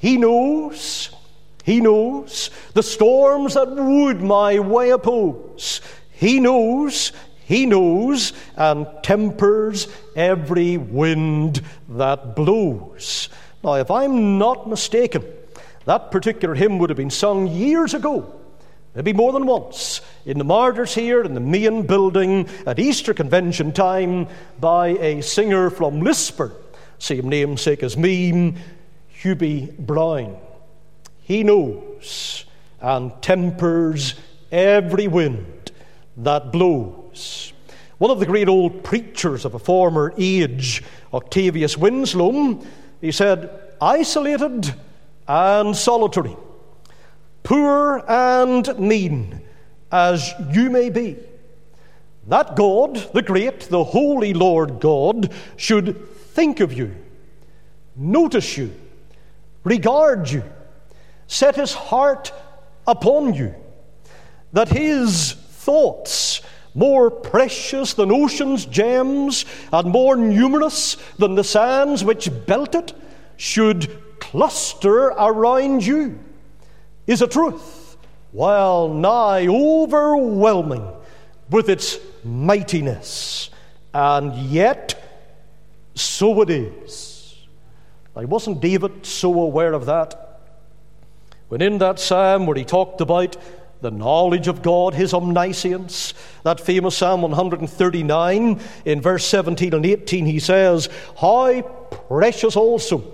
he 0.00 0.16
knows 0.16 1.11
he 1.64 1.80
knows 1.80 2.50
the 2.74 2.82
storms 2.82 3.54
that 3.54 3.68
would 3.68 4.20
my 4.20 4.58
way 4.58 4.90
oppose. 4.90 5.80
He 6.10 6.40
knows, 6.40 7.12
He 7.44 7.66
knows, 7.66 8.32
and 8.56 8.86
tempers 9.02 9.88
every 10.16 10.76
wind 10.76 11.62
that 11.90 12.34
blows. 12.34 13.28
Now, 13.62 13.74
if 13.74 13.90
I'm 13.90 14.38
not 14.38 14.68
mistaken, 14.68 15.24
that 15.84 16.10
particular 16.10 16.54
hymn 16.54 16.78
would 16.78 16.90
have 16.90 16.96
been 16.96 17.10
sung 17.10 17.46
years 17.48 17.94
ago, 17.94 18.40
maybe 18.94 19.12
more 19.12 19.32
than 19.32 19.46
once, 19.46 20.00
in 20.24 20.38
the 20.38 20.44
Martyrs 20.44 20.94
here 20.94 21.22
in 21.22 21.34
the 21.34 21.40
main 21.40 21.86
building 21.86 22.48
at 22.66 22.78
Easter 22.78 23.12
Convention 23.12 23.72
time 23.72 24.28
by 24.60 24.88
a 24.88 25.22
singer 25.22 25.70
from 25.70 26.00
Lisburn, 26.00 26.52
same 26.98 27.28
namesake 27.28 27.82
as 27.82 27.96
me, 27.96 28.54
Hubie 29.22 29.76
Brown. 29.76 30.36
He 31.32 31.44
knows 31.44 32.44
and 32.78 33.10
tempers 33.22 34.16
every 34.50 35.08
wind 35.08 35.72
that 36.18 36.52
blows. 36.52 37.54
One 37.96 38.10
of 38.10 38.20
the 38.20 38.26
great 38.26 38.50
old 38.50 38.84
preachers 38.84 39.46
of 39.46 39.54
a 39.54 39.58
former 39.58 40.12
age, 40.18 40.82
Octavius 41.10 41.78
Winslow, 41.78 42.62
he 43.00 43.12
said, 43.12 43.48
isolated 43.80 44.74
and 45.26 45.74
solitary, 45.74 46.36
poor 47.44 48.04
and 48.06 48.78
mean 48.78 49.40
as 49.90 50.34
you 50.50 50.68
may 50.68 50.90
be, 50.90 51.16
that 52.26 52.56
God, 52.56 53.10
the 53.14 53.22
great, 53.22 53.60
the 53.60 53.84
holy 53.84 54.34
Lord 54.34 54.80
God, 54.80 55.32
should 55.56 56.10
think 56.34 56.60
of 56.60 56.74
you, 56.74 56.94
notice 57.96 58.58
you, 58.58 58.70
regard 59.64 60.28
you 60.28 60.42
set 61.26 61.56
his 61.56 61.72
heart 61.72 62.32
upon 62.86 63.34
you, 63.34 63.54
that 64.52 64.68
his 64.68 65.32
thoughts, 65.32 66.42
more 66.74 67.10
precious 67.10 67.94
than 67.94 68.10
ocean's 68.10 68.64
gems 68.66 69.44
and 69.72 69.90
more 69.90 70.16
numerous 70.16 70.96
than 71.18 71.34
the 71.34 71.44
sands 71.44 72.04
which 72.04 72.30
belt 72.46 72.74
it, 72.74 72.92
should 73.36 73.90
cluster 74.20 75.08
around 75.08 75.84
you, 75.84 76.18
is 77.06 77.22
a 77.22 77.26
truth, 77.26 77.96
while 78.30 78.88
nigh 78.88 79.46
overwhelming 79.46 80.88
with 81.50 81.68
its 81.68 81.98
mightiness. 82.24 83.50
And 83.92 84.34
yet, 84.34 85.02
so 85.94 86.40
it 86.40 86.50
is. 86.50 87.36
Now, 88.16 88.22
wasn't 88.22 88.60
David 88.60 89.04
so 89.04 89.40
aware 89.40 89.74
of 89.74 89.86
that? 89.86 90.31
When 91.52 91.60
in 91.60 91.76
that 91.80 91.98
psalm 91.98 92.46
where 92.46 92.56
he 92.56 92.64
talked 92.64 93.02
about 93.02 93.36
the 93.82 93.90
knowledge 93.90 94.48
of 94.48 94.62
God, 94.62 94.94
his 94.94 95.12
omniscience, 95.12 96.14
that 96.44 96.60
famous 96.60 96.96
Psalm 96.96 97.20
139, 97.20 98.58
in 98.86 99.00
verse 99.02 99.26
17 99.26 99.74
and 99.74 99.84
18, 99.84 100.24
he 100.24 100.38
says, 100.38 100.88
How 101.20 101.60
precious 102.08 102.56
also 102.56 103.04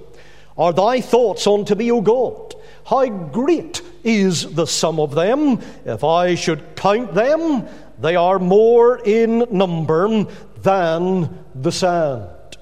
are 0.56 0.72
thy 0.72 1.00
thoughts 1.00 1.48
unto 1.48 1.74
me, 1.74 1.90
O 1.90 2.00
God! 2.00 2.54
How 2.86 3.08
great 3.08 3.82
is 4.04 4.54
the 4.54 4.68
sum 4.68 5.00
of 5.00 5.16
them! 5.16 5.60
If 5.84 6.04
I 6.04 6.36
should 6.36 6.76
count 6.76 7.14
them, 7.14 7.66
they 7.98 8.14
are 8.14 8.38
more 8.38 9.00
in 9.04 9.48
number 9.50 10.26
than 10.62 11.44
the 11.56 11.72
sand. 11.72 12.56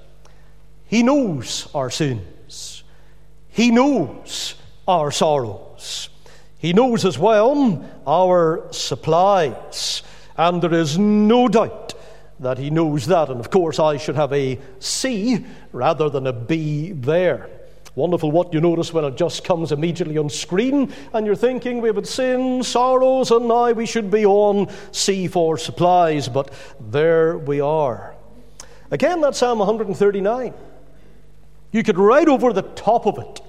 He 0.87 1.03
knows 1.03 1.69
our 1.75 1.91
sins. 1.91 2.81
He 3.49 3.69
knows 3.69 4.55
our 4.87 5.11
sorrows. 5.11 6.09
He 6.57 6.73
knows 6.73 7.05
as 7.05 7.19
well 7.19 7.85
our 8.05 8.67
supplies. 8.71 10.03
And 10.37 10.61
there 10.61 10.73
is 10.73 10.97
no 10.97 11.47
doubt 11.47 11.93
that 12.39 12.57
he 12.57 12.69
knows 12.69 13.07
that. 13.07 13.29
And 13.29 13.39
of 13.39 13.49
course, 13.49 13.79
I 13.79 13.97
should 13.97 14.15
have 14.15 14.33
a 14.33 14.59
C 14.79 15.45
rather 15.71 16.09
than 16.09 16.27
a 16.27 16.33
B 16.33 16.91
there. 16.91 17.49
Wonderful 17.95 18.29
what 18.29 18.53
you 18.53 18.61
notice 18.61 18.93
when 18.93 19.05
it 19.05 19.17
just 19.17 19.43
comes 19.43 19.71
immediately 19.71 20.19
on 20.19 20.29
screen, 20.29 20.93
and 21.13 21.25
you're 21.25 21.35
thinking 21.35 21.81
we 21.81 21.89
have 21.89 21.95
had 21.95 22.05
sin, 22.05 22.61
sorrows, 22.61 23.31
and 23.31 23.47
now 23.47 23.71
we 23.71 23.87
should 23.87 24.11
be 24.11 24.23
on 24.23 24.69
C 24.91 25.27
for 25.27 25.57
supplies, 25.57 26.29
but 26.29 26.53
there 26.79 27.39
we 27.39 27.59
are. 27.59 28.13
Again, 28.91 29.19
that's 29.19 29.39
Psalm 29.39 29.57
139. 29.57 30.53
You 31.71 31.83
could 31.83 31.97
write 31.97 32.27
over 32.27 32.53
the 32.53 32.61
top 32.61 33.07
of 33.07 33.17
it 33.17 33.41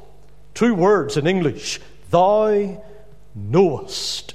two 0.58 0.74
words 0.74 1.16
in 1.16 1.24
English 1.24 1.80
Thou 2.10 2.82
knowest. 3.32 4.34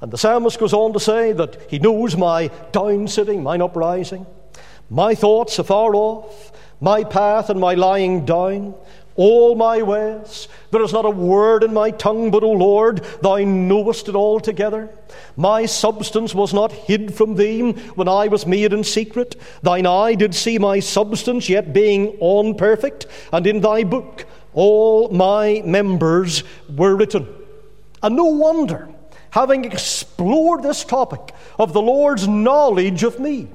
And 0.00 0.10
the 0.10 0.18
psalmist 0.18 0.58
goes 0.58 0.72
on 0.72 0.92
to 0.94 0.98
say 0.98 1.30
that 1.32 1.70
he 1.70 1.78
knows 1.78 2.16
my 2.16 2.50
down 2.72 3.06
sitting, 3.06 3.44
mine 3.44 3.62
uprising, 3.62 4.26
my 4.90 5.14
thoughts 5.14 5.60
afar 5.60 5.94
off, 5.94 6.50
my 6.80 7.04
path 7.04 7.48
and 7.48 7.60
my 7.60 7.74
lying 7.74 8.24
down 8.24 8.74
all 9.14 9.54
my 9.54 9.82
ways. 9.82 10.48
There 10.72 10.82
is 10.82 10.92
not 10.92 11.04
a 11.04 11.10
word 11.10 11.62
in 11.62 11.72
my 11.72 11.90
tongue, 11.90 12.30
but, 12.32 12.42
O 12.42 12.50
Lord, 12.50 13.04
thou 13.20 13.36
knowest 13.36 14.08
it 14.08 14.16
altogether. 14.16 14.90
My 15.36 15.66
substance 15.66 16.34
was 16.34 16.52
not 16.52 16.72
hid 16.72 17.14
from 17.14 17.36
thee 17.36 17.72
when 17.94 18.08
I 18.08 18.26
was 18.28 18.46
made 18.46 18.72
in 18.72 18.82
secret. 18.82 19.36
Thine 19.62 19.86
eye 19.86 20.14
did 20.14 20.34
see 20.34 20.58
my 20.58 20.80
substance, 20.80 21.48
yet 21.48 21.72
being 21.72 22.18
unperfect, 22.20 23.06
and 23.32 23.46
in 23.46 23.60
thy 23.60 23.84
book 23.84 24.26
all 24.54 25.08
my 25.10 25.62
members 25.64 26.44
were 26.68 26.96
written. 26.96 27.26
And 28.02 28.16
no 28.16 28.24
wonder, 28.24 28.88
having 29.30 29.64
explored 29.64 30.62
this 30.62 30.84
topic 30.84 31.34
of 31.58 31.72
the 31.72 31.82
Lord's 31.82 32.26
knowledge 32.28 33.02
of 33.02 33.18
me, 33.18 33.48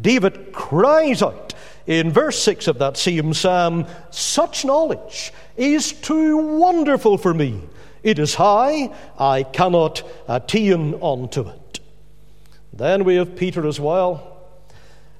David 0.00 0.52
cries 0.52 1.22
out 1.22 1.54
in 1.86 2.10
verse 2.10 2.40
6 2.42 2.68
of 2.68 2.78
that 2.78 2.96
same 2.96 3.34
psalm 3.34 3.86
Such 4.10 4.64
knowledge 4.64 5.32
is 5.56 5.92
too 5.92 6.36
wonderful 6.36 7.18
for 7.18 7.34
me. 7.34 7.60
It 8.02 8.18
is 8.18 8.34
high, 8.34 8.94
I 9.18 9.42
cannot 9.42 10.02
attain 10.26 10.94
unto 11.02 11.48
it. 11.48 11.80
Then 12.72 13.04
we 13.04 13.16
have 13.16 13.36
Peter 13.36 13.66
as 13.66 13.78
well. 13.78 14.38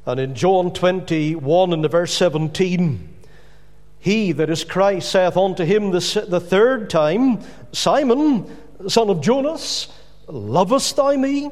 And 0.07 0.19
in 0.19 0.35
John 0.35 0.73
21 0.73 1.73
and 1.75 1.85
the 1.85 1.89
verse 1.89 2.15
17, 2.15 3.09
he 4.01 4.33
that 4.33 4.51
is 4.51 4.65
Christ 4.65 5.11
saith 5.11 5.37
unto 5.37 5.65
him 5.65 5.91
the, 5.91 6.27
the 6.27 6.41
third 6.41 6.89
time, 6.89 7.41
Simon, 7.73 8.47
son 8.89 9.11
of 9.11 9.21
Jonas, 9.21 9.89
lovest 10.27 10.97
thou 10.97 11.13
me? 11.13 11.51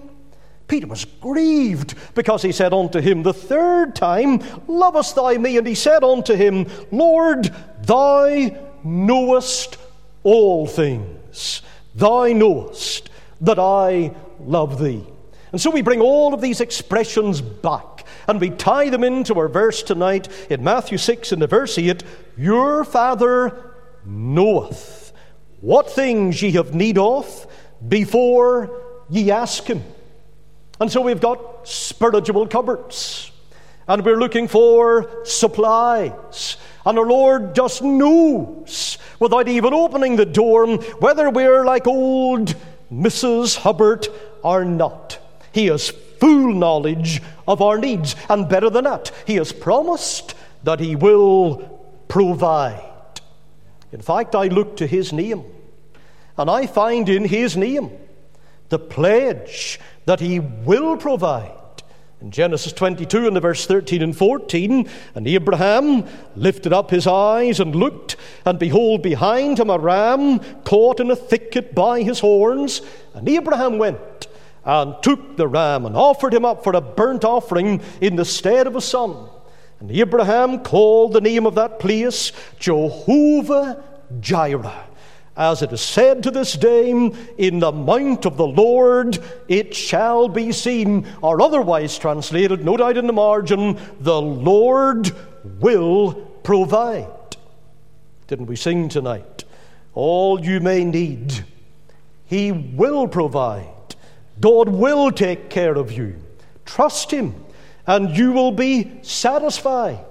Peter 0.66 0.86
was 0.86 1.04
grieved 1.04 1.94
because 2.14 2.42
he 2.42 2.52
said 2.52 2.72
unto 2.72 3.00
him 3.00 3.22
the 3.22 3.32
third 3.32 3.94
time, 3.94 4.42
Lovest 4.66 5.14
thou 5.14 5.32
me? 5.32 5.56
And 5.56 5.66
he 5.66 5.74
said 5.74 6.04
unto 6.04 6.34
him, 6.34 6.66
Lord, 6.90 7.54
thou 7.82 8.50
knowest 8.84 9.78
all 10.22 10.66
things. 10.66 11.62
Thou 11.94 12.26
knowest 12.26 13.10
that 13.40 13.58
I 13.58 14.14
love 14.40 14.78
thee. 14.78 15.04
And 15.52 15.60
so 15.60 15.70
we 15.70 15.82
bring 15.82 16.00
all 16.00 16.34
of 16.34 16.40
these 16.40 16.60
expressions 16.60 17.40
back 17.40 17.97
and 18.28 18.40
we 18.40 18.50
tie 18.50 18.90
them 18.90 19.02
into 19.02 19.34
our 19.38 19.48
verse 19.48 19.82
tonight 19.82 20.28
in 20.50 20.62
Matthew 20.62 20.98
6 20.98 21.32
in 21.32 21.40
the 21.40 21.46
verse 21.46 21.78
8 21.78 22.04
Your 22.36 22.84
Father 22.84 23.72
knoweth 24.04 25.12
what 25.60 25.90
things 25.90 26.40
ye 26.42 26.52
have 26.52 26.74
need 26.74 26.98
of 26.98 27.46
before 27.88 29.04
ye 29.08 29.30
ask 29.30 29.64
him. 29.64 29.82
And 30.80 30.92
so 30.92 31.00
we've 31.00 31.20
got 31.20 31.66
spiritual 31.66 32.46
cupboards, 32.46 33.32
and 33.88 34.04
we're 34.04 34.18
looking 34.18 34.46
for 34.46 35.24
supplies. 35.24 36.56
And 36.86 36.98
our 36.98 37.06
Lord 37.06 37.54
just 37.54 37.82
knows, 37.82 38.98
without 39.18 39.48
even 39.48 39.74
opening 39.74 40.16
the 40.16 40.26
door, 40.26 40.66
whether 41.00 41.30
we're 41.30 41.64
like 41.64 41.86
old 41.86 42.54
Mrs. 42.92 43.56
Hubbard 43.56 44.06
or 44.42 44.64
not. 44.64 45.18
He 45.52 45.66
has 45.66 45.92
full 46.20 46.52
knowledge 46.54 47.22
of 47.46 47.62
our 47.62 47.78
needs, 47.78 48.16
and 48.28 48.48
better 48.48 48.70
than 48.70 48.84
that, 48.84 49.10
He 49.26 49.36
has 49.36 49.52
promised 49.52 50.34
that 50.64 50.80
He 50.80 50.96
will 50.96 51.80
provide. 52.08 52.82
In 53.92 54.00
fact, 54.00 54.34
I 54.34 54.48
look 54.48 54.76
to 54.78 54.86
His 54.86 55.12
name, 55.12 55.44
and 56.36 56.50
I 56.50 56.66
find 56.66 57.08
in 57.08 57.24
His 57.24 57.56
name 57.56 57.90
the 58.68 58.78
pledge 58.78 59.80
that 60.04 60.20
he 60.20 60.40
will 60.40 60.96
provide. 60.96 61.52
In 62.20 62.30
Genesis 62.32 62.72
22 62.72 63.28
and 63.28 63.36
the 63.36 63.40
verse 63.40 63.66
13 63.66 64.02
and 64.02 64.16
14, 64.16 64.88
and 65.14 65.28
Abraham 65.28 66.04
lifted 66.34 66.72
up 66.72 66.90
his 66.90 67.06
eyes 67.06 67.60
and 67.60 67.76
looked, 67.76 68.16
and 68.44 68.58
behold, 68.58 69.02
behind 69.02 69.58
him 69.58 69.70
a 69.70 69.78
ram 69.78 70.40
caught 70.64 70.98
in 70.98 71.10
a 71.10 71.16
thicket 71.16 71.74
by 71.74 72.02
his 72.02 72.18
horns. 72.18 72.82
And 73.14 73.28
Abraham 73.28 73.78
went 73.78 74.26
and 74.68 74.94
took 75.02 75.38
the 75.38 75.48
ram 75.48 75.86
and 75.86 75.96
offered 75.96 76.34
him 76.34 76.44
up 76.44 76.62
for 76.62 76.76
a 76.76 76.80
burnt 76.80 77.24
offering 77.24 77.80
in 78.02 78.16
the 78.16 78.24
stead 78.24 78.66
of 78.66 78.76
a 78.76 78.80
son. 78.80 79.28
And 79.80 79.90
Abraham 79.90 80.60
called 80.60 81.14
the 81.14 81.22
name 81.22 81.46
of 81.46 81.54
that 81.54 81.80
place 81.80 82.32
Jehovah 82.58 83.82
Jireh 84.20 84.84
as 85.38 85.62
it 85.62 85.72
is 85.72 85.80
said 85.80 86.24
to 86.24 86.32
this 86.32 86.54
day, 86.54 86.90
in 86.90 87.60
the 87.60 87.70
mount 87.70 88.26
of 88.26 88.36
the 88.36 88.46
Lord 88.46 89.18
it 89.46 89.72
shall 89.72 90.28
be 90.28 90.50
seen, 90.50 91.06
or 91.22 91.40
otherwise 91.40 91.96
translated, 91.96 92.64
no 92.64 92.76
doubt 92.76 92.96
in 92.96 93.06
the 93.06 93.12
margin, 93.12 93.78
the 94.00 94.20
Lord 94.20 95.12
will 95.60 96.14
provide. 96.42 97.06
Didn't 98.26 98.46
we 98.46 98.56
sing 98.56 98.88
tonight? 98.88 99.44
All 99.94 100.44
you 100.44 100.58
may 100.58 100.84
need, 100.84 101.44
He 102.26 102.50
will 102.50 103.06
provide. 103.06 103.77
God 104.40 104.68
will 104.68 105.10
take 105.10 105.50
care 105.50 105.74
of 105.76 105.92
you. 105.92 106.16
Trust 106.64 107.10
Him, 107.10 107.34
and 107.86 108.16
you 108.16 108.32
will 108.32 108.52
be 108.52 109.00
satisfied. 109.02 110.04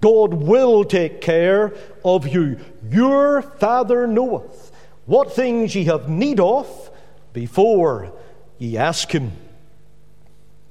God 0.00 0.34
will 0.34 0.84
take 0.84 1.22
care 1.22 1.72
of 2.04 2.28
you. 2.28 2.60
Your 2.90 3.40
Father 3.40 4.06
knoweth 4.06 4.70
what 5.06 5.32
things 5.32 5.74
ye 5.74 5.84
have 5.84 6.08
need 6.10 6.40
of 6.40 6.90
before 7.32 8.12
ye 8.58 8.76
ask 8.76 9.10
him. 9.10 9.32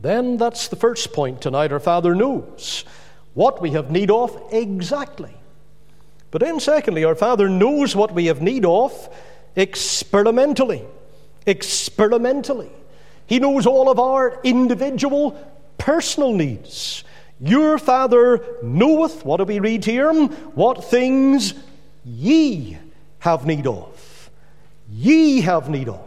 Then 0.01 0.37
that's 0.37 0.67
the 0.67 0.75
first 0.75 1.13
point 1.13 1.41
tonight. 1.41 1.71
Our 1.71 1.79
Father 1.79 2.13
knows 2.13 2.83
what 3.33 3.61
we 3.61 3.71
have 3.71 3.89
need 3.89 4.11
of 4.11 4.39
exactly. 4.51 5.33
But 6.29 6.41
then, 6.41 6.59
secondly, 6.59 7.03
our 7.03 7.15
Father 7.15 7.47
knows 7.49 7.95
what 7.95 8.13
we 8.13 8.25
have 8.25 8.41
need 8.41 8.65
of 8.65 9.09
experimentally. 9.55 10.83
Experimentally. 11.45 12.71
He 13.25 13.39
knows 13.39 13.65
all 13.65 13.89
of 13.89 13.99
our 13.99 14.39
individual 14.43 15.31
personal 15.77 16.33
needs. 16.33 17.03
Your 17.39 17.77
Father 17.77 18.43
knoweth, 18.61 19.25
what 19.25 19.37
do 19.37 19.43
we 19.43 19.59
read 19.59 19.85
here? 19.85 20.13
What 20.13 20.85
things 20.85 21.53
ye 22.05 22.77
have 23.19 23.45
need 23.45 23.67
of 23.67 23.93
ye 24.93 25.41
have 25.41 25.69
need 25.69 25.89
of. 25.89 25.99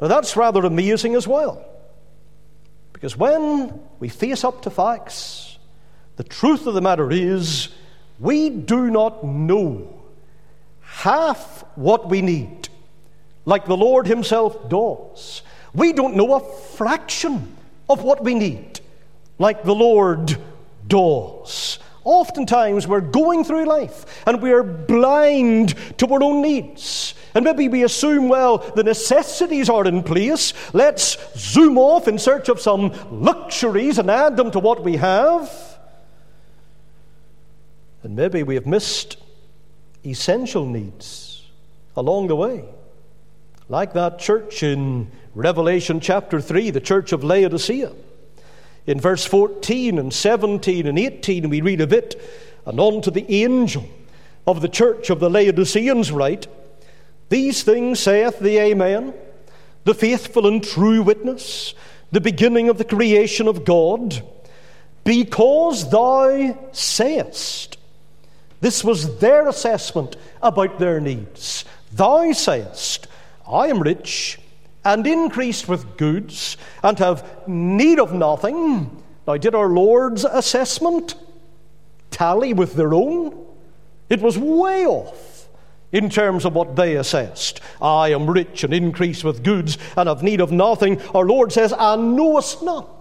Now 0.00 0.08
that's 0.08 0.36
rather 0.36 0.64
amazing 0.64 1.14
as 1.14 1.26
well. 1.26 1.64
Because 2.92 3.16
when 3.16 3.78
we 3.98 4.08
face 4.08 4.44
up 4.44 4.62
to 4.62 4.70
facts, 4.70 5.58
the 6.16 6.24
truth 6.24 6.66
of 6.66 6.74
the 6.74 6.80
matter 6.80 7.10
is 7.10 7.68
we 8.18 8.48
do 8.50 8.90
not 8.90 9.24
know 9.24 10.02
half 10.80 11.64
what 11.76 12.08
we 12.08 12.22
need, 12.22 12.68
like 13.44 13.66
the 13.66 13.76
Lord 13.76 14.06
Himself 14.06 14.68
does. 14.68 15.42
We 15.76 15.92
don't 15.92 16.16
know 16.16 16.34
a 16.34 16.40
fraction 16.40 17.54
of 17.88 18.02
what 18.02 18.24
we 18.24 18.34
need, 18.34 18.80
like 19.38 19.62
the 19.62 19.74
Lord 19.74 20.36
does. 20.88 21.78
Oftentimes, 22.02 22.86
we're 22.86 23.00
going 23.00 23.44
through 23.44 23.66
life 23.66 24.24
and 24.26 24.40
we're 24.40 24.62
blind 24.62 25.74
to 25.98 26.06
our 26.06 26.22
own 26.22 26.40
needs. 26.40 27.14
And 27.34 27.44
maybe 27.44 27.68
we 27.68 27.82
assume, 27.84 28.28
well, 28.28 28.58
the 28.58 28.84
necessities 28.84 29.68
are 29.68 29.86
in 29.86 30.02
place. 30.02 30.54
Let's 30.72 31.18
zoom 31.38 31.76
off 31.76 32.08
in 32.08 32.18
search 32.18 32.48
of 32.48 32.60
some 32.60 32.92
luxuries 33.10 33.98
and 33.98 34.10
add 34.10 34.36
them 34.36 34.50
to 34.52 34.60
what 34.60 34.82
we 34.82 34.96
have. 34.96 35.50
And 38.02 38.16
maybe 38.16 38.44
we 38.44 38.54
have 38.54 38.66
missed 38.66 39.18
essential 40.04 40.64
needs 40.64 41.44
along 41.96 42.28
the 42.28 42.36
way. 42.36 42.64
Like 43.68 43.94
that 43.94 44.20
church 44.20 44.62
in 44.62 45.10
Revelation 45.34 45.98
chapter 45.98 46.40
3, 46.40 46.70
the 46.70 46.80
church 46.80 47.10
of 47.10 47.24
Laodicea. 47.24 47.92
In 48.86 49.00
verse 49.00 49.24
14 49.24 49.98
and 49.98 50.14
17 50.14 50.86
and 50.86 50.96
18, 50.96 51.50
we 51.50 51.60
read 51.60 51.80
of 51.80 51.92
it, 51.92 52.14
and 52.64 52.78
on 52.78 53.02
to 53.02 53.10
the 53.10 53.28
angel 53.28 53.84
of 54.46 54.60
the 54.60 54.68
church 54.68 55.10
of 55.10 55.18
the 55.18 55.28
Laodiceans 55.28 56.12
write, 56.12 56.46
these 57.28 57.64
things 57.64 57.98
saith 57.98 58.38
the 58.38 58.56
Amen, 58.58 59.12
the 59.82 59.94
faithful 59.94 60.46
and 60.46 60.62
true 60.62 61.02
witness, 61.02 61.74
the 62.12 62.20
beginning 62.20 62.68
of 62.68 62.78
the 62.78 62.84
creation 62.84 63.48
of 63.48 63.64
God, 63.64 64.22
because 65.02 65.90
thou 65.90 66.56
sayest. 66.70 67.78
This 68.60 68.84
was 68.84 69.18
their 69.18 69.48
assessment 69.48 70.14
about 70.40 70.78
their 70.78 71.00
needs. 71.00 71.64
Thou 71.92 72.30
sayest, 72.30 73.08
I 73.50 73.68
am 73.68 73.80
rich 73.80 74.38
and 74.84 75.06
increased 75.06 75.68
with 75.68 75.96
goods 75.96 76.56
and 76.82 76.98
have 76.98 77.48
need 77.48 77.98
of 77.98 78.12
nothing. 78.12 79.02
Now, 79.26 79.36
did 79.36 79.54
our 79.54 79.68
Lord's 79.68 80.24
assessment 80.24 81.14
tally 82.10 82.52
with 82.52 82.74
their 82.74 82.94
own? 82.94 83.46
It 84.08 84.20
was 84.20 84.38
way 84.38 84.86
off 84.86 85.48
in 85.92 86.10
terms 86.10 86.44
of 86.44 86.54
what 86.54 86.76
they 86.76 86.96
assessed. 86.96 87.60
I 87.80 88.10
am 88.10 88.30
rich 88.30 88.64
and 88.64 88.72
increased 88.72 89.24
with 89.24 89.42
goods 89.42 89.78
and 89.96 90.08
have 90.08 90.22
need 90.22 90.40
of 90.40 90.52
nothing. 90.52 91.00
Our 91.12 91.24
Lord 91.24 91.52
says, 91.52 91.74
And 91.76 92.16
knowest 92.16 92.62
not 92.62 92.95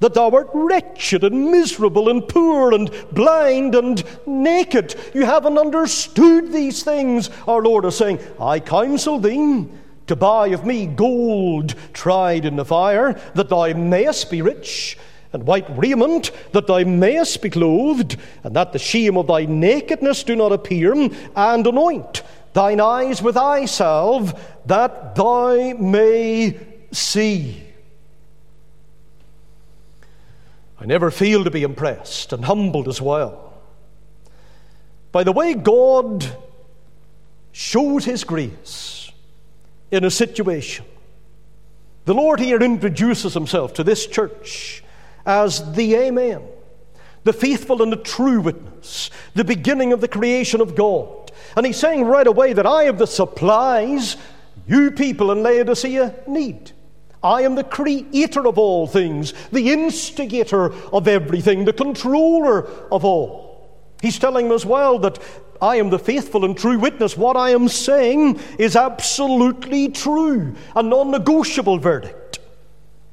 that 0.00 0.14
thou 0.14 0.30
art 0.30 0.50
wretched 0.52 1.24
and 1.24 1.50
miserable 1.50 2.08
and 2.08 2.28
poor 2.28 2.72
and 2.74 2.90
blind 3.12 3.74
and 3.74 4.04
naked. 4.26 4.94
You 5.14 5.24
haven't 5.24 5.58
understood 5.58 6.52
these 6.52 6.82
things. 6.82 7.30
Our 7.48 7.62
Lord 7.62 7.84
is 7.84 7.96
saying, 7.96 8.20
I 8.40 8.60
counsel 8.60 9.18
thee 9.18 9.66
to 10.06 10.16
buy 10.16 10.48
of 10.48 10.64
me 10.64 10.86
gold 10.86 11.74
tried 11.92 12.44
in 12.44 12.56
the 12.56 12.64
fire, 12.64 13.20
that 13.34 13.48
thou 13.48 13.72
mayest 13.72 14.30
be 14.30 14.42
rich, 14.42 14.96
and 15.32 15.44
white 15.44 15.66
raiment, 15.76 16.30
that 16.52 16.66
thou 16.66 16.84
mayest 16.84 17.42
be 17.42 17.50
clothed, 17.50 18.16
and 18.44 18.54
that 18.54 18.72
the 18.72 18.78
shame 18.78 19.16
of 19.16 19.26
thy 19.26 19.44
nakedness 19.46 20.22
do 20.22 20.36
not 20.36 20.52
appear, 20.52 20.92
and 20.92 21.66
anoint 21.66 22.22
thine 22.52 22.80
eyes 22.80 23.20
with 23.20 23.36
eye 23.36 23.66
salve, 23.66 24.40
that 24.66 25.14
thou 25.14 25.74
may 25.74 26.56
see. 26.92 27.65
I 30.86 30.88
never 30.88 31.10
fail 31.10 31.42
to 31.42 31.50
be 31.50 31.64
impressed 31.64 32.32
and 32.32 32.44
humbled 32.44 32.86
as 32.86 33.02
well 33.02 33.52
by 35.10 35.24
the 35.24 35.32
way 35.32 35.52
God 35.52 36.24
shows 37.50 38.04
His 38.04 38.22
grace 38.22 39.10
in 39.90 40.04
a 40.04 40.12
situation. 40.12 40.84
The 42.04 42.14
Lord 42.14 42.38
here 42.38 42.62
introduces 42.62 43.34
Himself 43.34 43.74
to 43.74 43.82
this 43.82 44.06
church 44.06 44.84
as 45.26 45.72
the 45.72 45.96
Amen, 45.96 46.42
the 47.24 47.32
faithful 47.32 47.82
and 47.82 47.90
the 47.90 47.96
true 47.96 48.40
witness, 48.40 49.10
the 49.34 49.42
beginning 49.42 49.92
of 49.92 50.00
the 50.00 50.06
creation 50.06 50.60
of 50.60 50.76
God. 50.76 51.32
And 51.56 51.66
He's 51.66 51.80
saying 51.80 52.04
right 52.04 52.28
away 52.28 52.52
that 52.52 52.64
I 52.64 52.84
have 52.84 52.98
the 52.98 53.08
supplies 53.08 54.16
you 54.68 54.92
people 54.92 55.32
in 55.32 55.42
Laodicea 55.42 56.14
need. 56.28 56.70
I 57.22 57.42
am 57.42 57.54
the 57.54 57.64
creator 57.64 58.46
of 58.46 58.58
all 58.58 58.86
things, 58.86 59.32
the 59.50 59.72
instigator 59.72 60.72
of 60.92 61.08
everything, 61.08 61.64
the 61.64 61.72
controller 61.72 62.66
of 62.92 63.04
all. 63.04 63.46
He's 64.02 64.18
telling 64.18 64.52
as 64.52 64.66
well 64.66 64.98
that 65.00 65.18
I 65.60 65.76
am 65.76 65.90
the 65.90 65.98
faithful 65.98 66.44
and 66.44 66.56
true 66.56 66.78
witness. 66.78 67.16
What 67.16 67.36
I 67.36 67.50
am 67.50 67.68
saying 67.68 68.40
is 68.58 68.76
absolutely 68.76 69.88
true, 69.88 70.54
a 70.74 70.82
non 70.82 71.10
negotiable 71.10 71.78
verdict. 71.78 72.38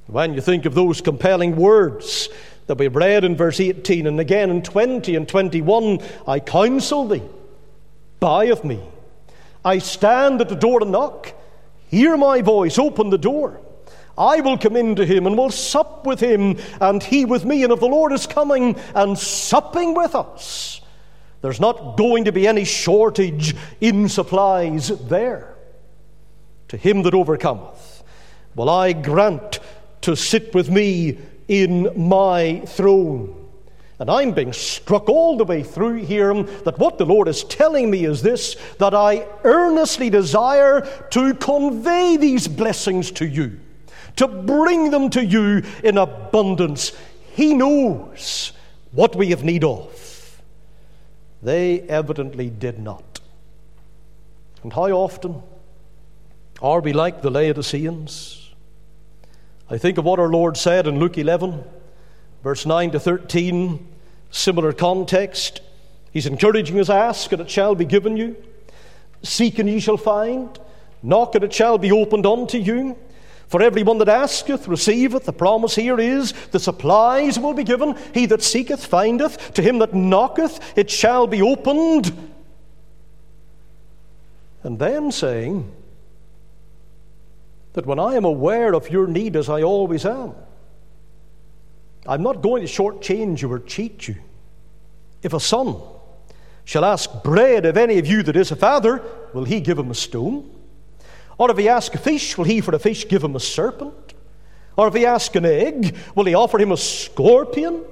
When 0.08 0.34
you 0.34 0.42
think 0.42 0.66
of 0.66 0.74
those 0.74 1.02
compelling 1.02 1.56
words 1.56 2.30
that 2.68 2.78
we've 2.78 2.96
read 2.96 3.24
in 3.24 3.36
verse 3.36 3.60
18 3.60 4.08
and 4.08 4.20
again 4.20 4.50
in 4.50 4.62
20 4.62 5.16
and 5.16 5.28
21, 5.28 6.00
I 6.28 6.40
counsel 6.40 7.08
thee, 7.08 7.24
buy 8.20 8.46
of 8.46 8.64
me. 8.64 8.82
I 9.66 9.78
stand 9.80 10.42
at 10.42 10.50
the 10.50 10.56
door 10.56 10.80
to 10.80 10.86
knock. 10.86 11.34
Hear 11.90 12.18
my 12.18 12.42
voice, 12.42 12.78
open 12.78 13.10
the 13.10 13.18
door. 13.18 13.62
I 14.18 14.42
will 14.42 14.58
come 14.58 14.76
into 14.76 15.06
him 15.06 15.26
and 15.26 15.38
will 15.38 15.50
sup 15.50 16.06
with 16.06 16.20
him, 16.20 16.58
and 16.80 17.02
he 17.02 17.26
with 17.26 17.46
me. 17.46 17.64
And 17.64 17.74
if 17.74 17.80
the 17.80 17.88
Lord 17.88 18.14
is 18.14 18.28
coming 18.28 18.76
and 18.94 19.18
supping 19.18 19.96
with 19.96 20.14
us, 20.16 20.82
there's 21.42 21.60
not 21.60 21.98
going 21.98 22.26
to 22.26 22.32
be 22.32 22.48
any 22.48 22.64
shortage 22.64 23.56
in 23.82 24.08
supplies 24.08 24.90
there. 25.08 25.56
To 26.70 26.78
him 26.78 27.04
that 27.04 27.14
overcometh, 27.14 28.04
will 28.56 28.70
I 28.70 28.94
grant 28.94 29.60
to 30.02 30.16
sit 30.16 30.54
with 30.54 30.70
me 30.70 31.18
in 31.48 32.08
my 32.08 32.62
throne. 32.66 33.40
And 34.00 34.10
I'm 34.10 34.32
being 34.32 34.54
struck 34.54 35.08
all 35.08 35.38
the 35.38 35.46
way 35.46 35.64
through 35.64 36.04
here 36.06 36.34
that 36.34 36.80
what 36.80 36.98
the 36.98 37.06
Lord 37.06 37.28
is 37.28 37.44
telling 37.44 37.90
me 37.90 38.06
is 38.06 38.22
this 38.22 38.56
that 38.80 38.94
I 38.94 39.28
earnestly 39.44 40.10
desire 40.10 40.82
to 41.12 41.34
convey 41.36 42.18
these 42.18 42.48
blessings 42.48 43.12
to 43.12 43.28
you 43.28 43.60
to 44.18 44.28
bring 44.28 44.92
them 44.92 45.10
to 45.12 45.24
you 45.24 45.64
in 45.84 45.98
abundance. 45.98 46.92
He 47.34 47.54
knows 47.54 48.52
what 48.92 49.16
we 49.16 49.30
have 49.30 49.44
need 49.44 49.64
of. 49.64 50.42
They 51.42 51.82
evidently 51.82 52.50
did 52.50 52.80
not. 52.80 53.20
And 54.64 54.72
how 54.72 54.86
often 54.92 55.44
are 56.62 56.80
we 56.80 56.94
like 56.94 57.22
the 57.22 57.30
Laodiceans? 57.30 58.54
I 59.70 59.78
think 59.78 59.98
of 59.98 60.06
what 60.06 60.20
our 60.20 60.30
Lord 60.30 60.56
said 60.56 60.88
in 60.88 61.00
Luke 61.00 61.18
11, 61.18 61.64
verse 62.44 62.66
9 62.66 62.92
to 62.92 63.00
13, 63.00 63.86
similar 64.32 64.72
context. 64.72 65.62
He's 66.12 66.28
encouraging 66.28 66.80
us 66.80 66.90
ask, 66.90 67.32
and 67.32 67.42
it 67.42 67.50
shall 67.50 67.76
be 67.76 67.86
given 67.86 68.16
you. 68.16 68.36
Seek, 69.24 69.60
and 69.60 69.68
ye 69.68 69.80
shall 69.80 69.98
find. 69.98 70.60
Knock, 71.02 71.36
and 71.36 71.44
it 71.44 71.54
shall 71.54 71.78
be 71.78 71.92
opened 71.92 72.26
unto 72.26 72.58
you. 72.58 72.98
For 73.54 73.62
everyone 73.62 74.00
that 74.00 74.10
asketh 74.10 74.68
receiveth. 74.68 75.26
The 75.26 75.32
promise 75.32 75.76
here 75.76 76.00
is 76.00 76.34
the 76.50 76.60
supplies 76.60 77.38
will 77.38 77.54
be 77.54 77.64
given. 77.64 77.96
He 78.12 78.26
that 78.26 78.42
seeketh 78.42 78.84
findeth. 78.84 79.54
To 79.54 79.62
him 79.62 79.78
that 79.78 79.94
knocketh 79.94 80.76
it 80.76 80.90
shall 80.90 81.28
be 81.28 81.40
opened. 81.44 82.18
And 84.64 84.80
then 84.80 85.12
saying 85.12 85.72
that 87.74 87.86
when 87.86 88.00
I 88.00 88.16
am 88.16 88.26
aware 88.26 88.74
of 88.74 88.90
your 88.90 89.06
need, 89.06 89.36
as 89.36 89.50
I 89.50 89.62
always 89.62 90.04
am, 90.04 90.34
I'm 92.08 92.24
not 92.24 92.42
going 92.42 92.66
to 92.66 92.68
shortchange 92.68 93.44
you 93.44 93.52
or 93.52 93.60
cheat 93.60 94.08
you. 94.08 94.16
If 95.22 95.34
a 95.34 95.40
son 95.40 95.80
shall 96.66 96.86
ask 96.86 97.08
bread 97.24 97.68
of 97.68 97.78
any 97.78 98.00
of 98.00 98.08
you 98.08 98.24
that 98.24 98.36
is 98.36 98.50
a 98.50 98.56
father, 98.56 99.04
will 99.32 99.46
he 99.46 99.60
give 99.60 99.78
him 99.78 99.92
a 99.92 99.94
stone? 99.94 100.50
Or 101.38 101.52
if 101.52 101.58
he 101.58 101.70
ask 101.70 101.94
a 101.96 101.98
fish, 101.98 102.38
will 102.38 102.46
he 102.46 102.62
for 102.62 102.76
a 102.76 102.80
fish 102.80 103.08
give 103.08 103.24
him 103.24 103.36
a 103.36 103.40
serpent? 103.40 104.14
Or 104.78 104.88
if 104.88 104.94
he 104.94 105.06
ask 105.06 105.36
an 105.36 105.46
egg, 105.46 105.96
will 106.16 106.26
he 106.26 106.34
offer 106.34 106.60
him 106.60 106.72
a 106.72 106.78
scorpion? 106.78 107.84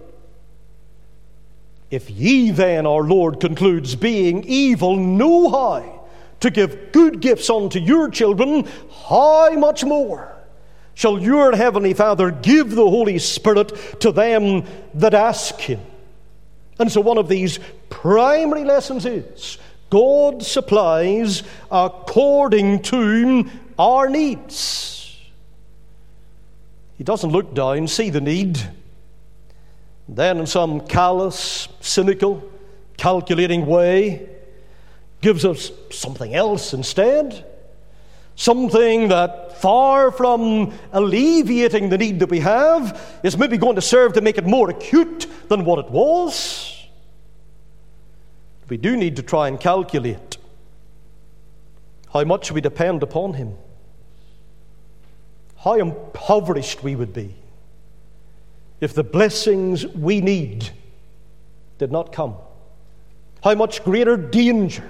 If 1.89 2.09
ye 2.09 2.51
then, 2.51 2.85
our 2.85 3.03
Lord 3.03 3.39
concludes, 3.39 3.95
being 3.95 4.43
evil, 4.45 4.95
know 4.95 5.49
how 5.49 6.07
to 6.39 6.49
give 6.49 6.91
good 6.91 7.19
gifts 7.19 7.49
unto 7.49 7.79
your 7.79 8.09
children, 8.09 8.67
how 9.07 9.51
much 9.53 9.83
more 9.83 10.33
shall 10.93 11.19
your 11.19 11.55
heavenly 11.55 11.93
Father 11.93 12.31
give 12.31 12.71
the 12.71 12.89
Holy 12.89 13.19
Spirit 13.19 13.99
to 13.99 14.11
them 14.11 14.65
that 14.93 15.13
ask 15.13 15.59
him? 15.59 15.81
And 16.79 16.91
so, 16.91 17.01
one 17.01 17.17
of 17.17 17.27
these 17.27 17.59
primary 17.89 18.63
lessons 18.63 19.05
is 19.05 19.57
God 19.91 20.41
supplies 20.41 21.43
according 21.69 22.81
to 22.83 23.45
our 23.77 24.09
needs. 24.09 25.19
He 26.97 27.03
doesn't 27.03 27.29
look 27.29 27.53
down, 27.53 27.87
see 27.87 28.09
the 28.09 28.21
need. 28.21 28.57
Then, 30.07 30.39
in 30.39 30.47
some 30.47 30.87
callous, 30.87 31.67
cynical, 31.81 32.41
calculating 32.95 33.65
way, 33.65 34.29
gives 35.19 35.43
us 35.43 35.71
something 35.89 36.33
else 36.33 36.73
instead. 36.73 37.45
Something 38.35 39.09
that, 39.09 39.59
far 39.59 40.11
from 40.11 40.73
alleviating 40.93 41.89
the 41.89 41.97
need 41.97 42.19
that 42.19 42.29
we 42.29 42.39
have, 42.39 43.19
is 43.23 43.37
maybe 43.37 43.57
going 43.57 43.75
to 43.75 43.81
serve 43.81 44.13
to 44.13 44.21
make 44.21 44.37
it 44.37 44.45
more 44.45 44.69
acute 44.69 45.27
than 45.49 45.65
what 45.65 45.79
it 45.79 45.91
was 45.91 46.70
we 48.71 48.77
do 48.77 48.95
need 48.95 49.17
to 49.17 49.21
try 49.21 49.49
and 49.49 49.59
calculate 49.59 50.37
how 52.13 52.23
much 52.23 52.53
we 52.53 52.61
depend 52.61 53.03
upon 53.03 53.33
Him, 53.33 53.53
how 55.57 55.73
impoverished 55.73 56.81
we 56.81 56.95
would 56.95 57.11
be 57.11 57.35
if 58.79 58.93
the 58.93 59.03
blessings 59.03 59.85
we 59.87 60.21
need 60.21 60.69
did 61.79 61.91
not 61.91 62.13
come, 62.13 62.35
how 63.43 63.55
much 63.55 63.83
greater 63.83 64.15
danger 64.15 64.89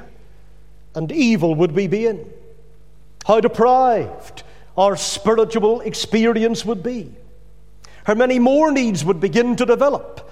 and 0.93 1.11
evil 1.11 1.55
would 1.55 1.71
we 1.71 1.87
be 1.87 2.05
in, 2.05 2.31
how 3.25 3.39
deprived 3.39 4.43
our 4.77 4.95
spiritual 4.95 5.81
experience 5.81 6.63
would 6.63 6.83
be, 6.83 7.11
how 8.03 8.13
many 8.13 8.37
more 8.37 8.71
needs 8.71 9.03
would 9.03 9.19
begin 9.19 9.55
to 9.55 9.65
develop 9.65 10.30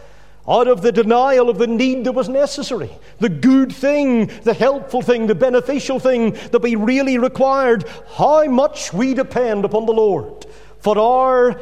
out 0.50 0.68
of 0.68 0.82
the 0.82 0.92
denial 0.92 1.50
of 1.50 1.60
the 1.60 1.68
need 1.68 2.06
that 2.06 2.14
was 2.14 2.28
necessary, 2.28 2.90
the 3.20 3.30
good 3.30 3.72
thing, 3.72 4.26
the 4.44 4.54
helpful 4.54 5.02
thing, 5.02 5.28
the 5.28 5.36
beneficial 5.36 6.00
thing 6.00 6.32
that 6.52 6.62
we 6.62 6.74
really 6.74 7.20
required, 7.20 7.86
how 8.16 8.44
much 8.46 8.92
we 8.92 9.14
depend 9.14 9.64
upon 9.64 9.86
the 9.86 9.94
Lord 9.94 10.48
for 10.80 10.98
our 10.98 11.62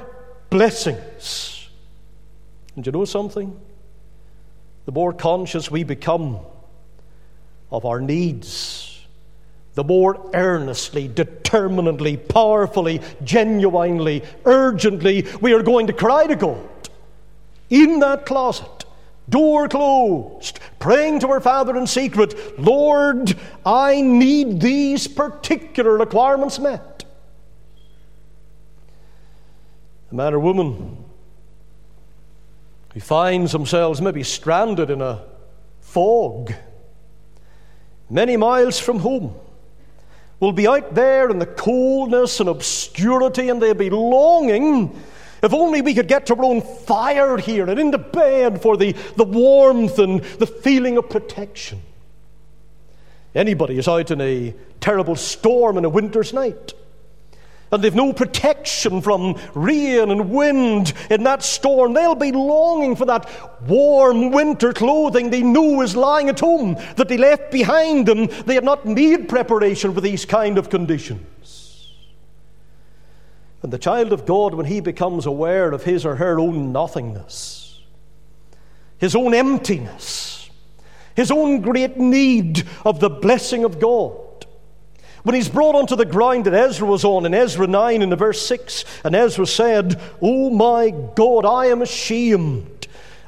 blessings. 0.49 1.69
And 2.75 2.85
you 2.85 2.91
know 2.93 3.05
something? 3.05 3.59
The 4.85 4.91
more 4.93 5.11
conscious 5.11 5.69
we 5.69 5.83
become 5.83 6.39
of 7.69 7.83
our 7.83 7.99
needs, 7.99 9.05
the 9.73 9.83
more 9.83 10.31
earnestly, 10.33 11.09
determinedly, 11.09 12.15
powerfully, 12.15 13.01
genuinely, 13.21 14.23
urgently 14.45 15.27
we 15.41 15.53
are 15.53 15.61
going 15.61 15.87
to 15.87 15.93
cry 15.93 16.25
to 16.25 16.35
God 16.37 16.69
in 17.69 17.99
that 17.99 18.25
closet, 18.25 18.76
door 19.29 19.67
closed, 19.67 20.59
praying 20.79 21.19
to 21.21 21.27
her 21.27 21.39
Father 21.39 21.75
in 21.75 21.87
secret, 21.87 22.59
Lord, 22.59 23.35
I 23.65 24.01
need 24.01 24.61
these 24.61 25.07
particular 25.07 25.97
requirements 25.97 26.59
met. 26.59 27.03
A 30.11 30.15
man 30.15 30.33
or 30.33 30.39
woman 30.39 31.03
who 32.93 32.99
finds 32.99 33.51
themselves 33.51 34.01
maybe 34.01 34.23
stranded 34.23 34.89
in 34.89 35.01
a 35.01 35.23
fog 35.81 36.53
many 38.09 38.37
miles 38.37 38.79
from 38.79 38.99
home 38.99 39.35
will 40.39 40.51
be 40.51 40.67
out 40.67 40.93
there 40.93 41.29
in 41.29 41.39
the 41.39 41.45
coldness 41.45 42.39
and 42.39 42.47
obscurity, 42.47 43.49
and 43.49 43.61
they'll 43.61 43.73
be 43.73 43.89
longing 43.89 44.97
if 45.43 45.53
only 45.53 45.81
we 45.81 45.93
could 45.93 46.07
get 46.07 46.25
to 46.27 46.35
our 46.35 46.43
own 46.43 46.61
fire 46.61 47.37
here 47.37 47.69
and 47.69 47.79
into 47.79 47.97
bed 47.97 48.61
for 48.61 48.77
the, 48.77 48.93
the 49.15 49.23
warmth 49.23 49.99
and 49.99 50.21
the 50.21 50.47
feeling 50.47 50.97
of 50.97 51.09
protection. 51.09 51.81
Anybody 53.35 53.77
is 53.77 53.87
out 53.87 54.09
in 54.09 54.19
a 54.21 54.53
terrible 54.79 55.15
storm 55.15 55.77
in 55.77 55.85
a 55.85 55.89
winter's 55.89 56.33
night, 56.33 56.73
and 57.71 57.83
they've 57.83 57.93
no 57.93 58.13
protection 58.13 59.01
from 59.01 59.39
rain 59.53 60.09
and 60.09 60.31
wind 60.31 60.93
in 61.09 61.23
that 61.23 61.43
storm, 61.43 61.93
they'll 61.93 62.15
be 62.15 62.31
longing 62.31 62.95
for 62.95 63.05
that 63.05 63.29
warm 63.67 64.31
winter 64.31 64.71
clothing 64.71 65.29
they 65.29 65.43
know 65.43 65.81
is 65.81 65.95
lying 65.95 66.29
at 66.29 66.39
home 66.39 66.75
that 66.95 67.09
they 67.09 67.17
left 67.17 67.51
behind 67.51 68.07
them. 68.07 68.27
They 68.45 68.55
have 68.55 68.63
not 68.63 68.85
made 68.85 69.27
preparation 69.27 69.93
for 69.93 70.01
these 70.01 70.25
kind 70.25 70.57
of 70.57 70.69
conditions. 70.69 71.21
And 73.61 73.73
the 73.73 73.79
child 73.79 74.13
of 74.13 74.25
God, 74.25 74.53
when 74.53 74.67
he 74.67 74.79
becomes 74.79 75.25
aware 75.25 75.71
of 75.71 75.83
his 75.83 76.05
or 76.05 76.15
her 76.15 76.39
own 76.39 76.71
nothingness, 76.71 77.81
his 78.97 79.15
own 79.15 79.33
emptiness, 79.33 80.49
his 81.15 81.31
own 81.31 81.61
great 81.61 81.97
need 81.97 82.63
of 82.85 82.99
the 82.99 83.09
blessing 83.09 83.63
of 83.63 83.79
God, 83.79 84.45
when 85.23 85.35
he's 85.35 85.49
brought 85.49 85.75
onto 85.75 85.95
the 85.95 86.05
ground 86.05 86.45
that 86.45 86.53
Ezra 86.53 86.87
was 86.87 87.03
on 87.03 87.25
in 87.25 87.33
Ezra 87.33 87.67
9 87.67 88.01
in 88.01 88.09
the 88.09 88.15
verse 88.15 88.45
6, 88.45 88.85
and 89.03 89.15
Ezra 89.15 89.45
said, 89.45 89.99
Oh 90.21 90.49
my 90.49 90.91
God, 90.91 91.45
I 91.45 91.65
am 91.65 91.81
ashamed 91.81 92.76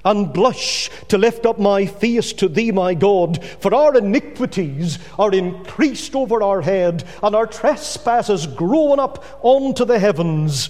and 0.05 0.33
blush 0.33 0.89
to 1.07 1.17
lift 1.17 1.45
up 1.45 1.59
my 1.59 1.85
face 1.85 2.33
to 2.33 2.47
thee, 2.47 2.71
my 2.71 2.93
God, 2.93 3.43
for 3.59 3.73
our 3.73 3.97
iniquities 3.97 4.99
are 5.17 5.33
increased 5.33 6.15
over 6.15 6.41
our 6.41 6.62
head, 6.62 7.03
and 7.21 7.35
our 7.35 7.47
trespasses 7.47 8.47
grown 8.47 8.99
up 8.99 9.23
unto 9.43 9.85
the 9.85 9.99
heavens. 9.99 10.69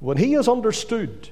When 0.00 0.16
he 0.16 0.32
has 0.32 0.48
understood 0.48 1.30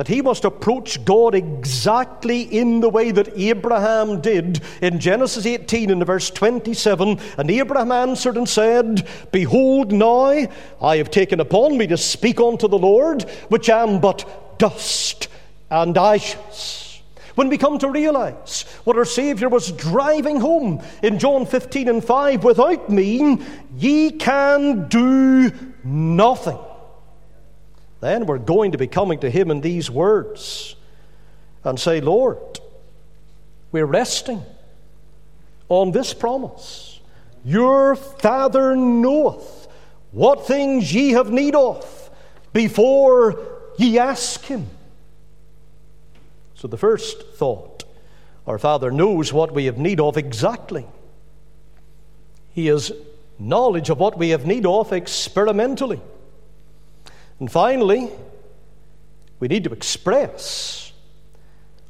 that 0.00 0.08
he 0.08 0.22
must 0.22 0.46
approach 0.46 1.04
God 1.04 1.34
exactly 1.34 2.40
in 2.40 2.80
the 2.80 2.88
way 2.88 3.10
that 3.10 3.36
Abraham 3.36 4.22
did 4.22 4.62
in 4.80 4.98
Genesis 4.98 5.44
18 5.44 5.90
in 5.90 6.02
verse 6.04 6.30
27. 6.30 7.20
And 7.36 7.50
Abraham 7.50 7.92
answered 7.92 8.38
and 8.38 8.48
said, 8.48 9.06
Behold, 9.30 9.92
now 9.92 10.48
I 10.80 10.96
have 10.96 11.10
taken 11.10 11.38
upon 11.38 11.76
me 11.76 11.86
to 11.88 11.98
speak 11.98 12.40
unto 12.40 12.66
the 12.66 12.78
Lord, 12.78 13.24
which 13.50 13.68
am 13.68 14.00
but 14.00 14.24
dust 14.60 15.26
and 15.70 15.96
ashes. 15.98 17.00
When 17.34 17.48
we 17.48 17.58
come 17.58 17.78
to 17.78 17.90
realize 17.90 18.64
what 18.84 18.98
our 18.98 19.04
Savior 19.04 19.48
was 19.48 19.72
driving 19.72 20.40
home 20.40 20.82
in 21.02 21.18
John 21.18 21.46
15 21.46 21.88
and 21.88 22.04
5, 22.04 22.44
without 22.44 22.90
me, 22.90 23.38
ye 23.76 24.10
can 24.12 24.88
do 24.88 25.50
nothing. 25.82 26.58
Then 28.00 28.26
we're 28.26 28.38
going 28.38 28.72
to 28.72 28.78
be 28.78 28.86
coming 28.86 29.20
to 29.20 29.30
Him 29.30 29.50
in 29.50 29.62
these 29.62 29.90
words 29.90 30.76
and 31.64 31.80
say, 31.80 32.00
Lord, 32.00 32.60
we're 33.72 33.86
resting 33.86 34.42
on 35.68 35.92
this 35.92 36.12
promise. 36.12 37.00
Your 37.44 37.96
Father 37.96 38.76
knoweth 38.76 39.68
what 40.10 40.46
things 40.46 40.92
ye 40.92 41.12
have 41.12 41.30
need 41.30 41.54
of 41.54 42.10
before 42.52 43.59
ye 43.80 43.98
ask 43.98 44.44
Him. 44.44 44.68
So, 46.54 46.68
the 46.68 46.76
first 46.76 47.22
thought 47.34 47.84
our 48.46 48.58
Father 48.58 48.90
knows 48.90 49.32
what 49.32 49.52
we 49.52 49.64
have 49.66 49.78
need 49.78 50.00
of 50.00 50.16
exactly. 50.16 50.86
He 52.52 52.66
has 52.66 52.92
knowledge 53.38 53.90
of 53.90 53.98
what 53.98 54.18
we 54.18 54.30
have 54.30 54.44
need 54.44 54.66
of 54.66 54.92
experimentally. 54.92 56.00
And 57.38 57.50
finally, 57.50 58.10
we 59.38 59.48
need 59.48 59.64
to 59.64 59.72
express 59.72 60.92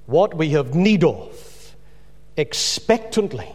what 0.06 0.34
we 0.34 0.50
have 0.50 0.74
need 0.74 1.02
of 1.02 1.74
expectantly. 2.36 3.52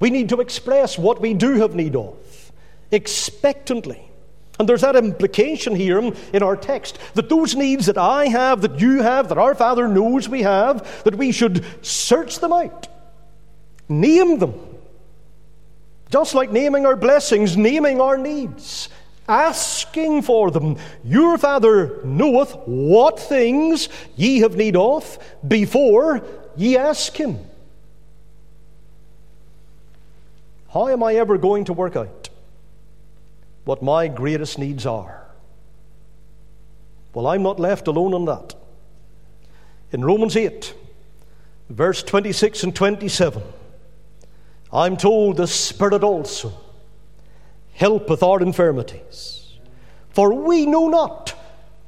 We 0.00 0.10
need 0.10 0.28
to 0.30 0.40
express 0.40 0.98
what 0.98 1.20
we 1.20 1.34
do 1.34 1.54
have 1.56 1.74
need 1.74 1.94
of 1.94 2.52
expectantly. 2.90 4.10
And 4.58 4.68
there's 4.68 4.82
that 4.82 4.94
implication 4.94 5.74
here 5.74 5.98
in 6.32 6.42
our 6.42 6.56
text 6.56 6.98
that 7.14 7.28
those 7.28 7.56
needs 7.56 7.86
that 7.86 7.98
I 7.98 8.26
have, 8.26 8.60
that 8.60 8.78
you 8.78 9.02
have, 9.02 9.28
that 9.28 9.38
our 9.38 9.54
Father 9.54 9.88
knows 9.88 10.28
we 10.28 10.42
have, 10.42 11.02
that 11.04 11.16
we 11.16 11.32
should 11.32 11.64
search 11.84 12.38
them 12.38 12.52
out, 12.52 12.86
name 13.88 14.38
them. 14.38 14.54
Just 16.10 16.34
like 16.34 16.52
naming 16.52 16.86
our 16.86 16.94
blessings, 16.94 17.56
naming 17.56 18.00
our 18.00 18.16
needs, 18.16 18.88
asking 19.28 20.22
for 20.22 20.52
them. 20.52 20.76
Your 21.02 21.36
Father 21.36 22.00
knoweth 22.04 22.54
what 22.66 23.18
things 23.18 23.88
ye 24.14 24.38
have 24.40 24.54
need 24.54 24.76
of 24.76 25.18
before 25.46 26.24
ye 26.56 26.76
ask 26.76 27.16
Him. 27.16 27.38
How 30.72 30.88
am 30.88 31.02
I 31.02 31.14
ever 31.14 31.38
going 31.38 31.64
to 31.64 31.72
work 31.72 31.96
out? 31.96 32.23
What 33.64 33.82
my 33.82 34.08
greatest 34.08 34.58
needs 34.58 34.86
are. 34.86 35.26
Well, 37.12 37.26
I'm 37.26 37.42
not 37.42 37.60
left 37.60 37.86
alone 37.86 38.14
on 38.14 38.24
that. 38.26 38.54
In 39.92 40.04
Romans 40.04 40.36
8, 40.36 40.74
verse 41.70 42.02
26 42.02 42.64
and 42.64 42.74
27, 42.76 43.42
I'm 44.72 44.96
told 44.96 45.36
the 45.36 45.46
Spirit 45.46 46.02
also 46.02 46.52
helpeth 47.74 48.22
our 48.22 48.40
infirmities. 48.40 49.58
For 50.10 50.32
we 50.32 50.66
know 50.66 50.88
not 50.88 51.34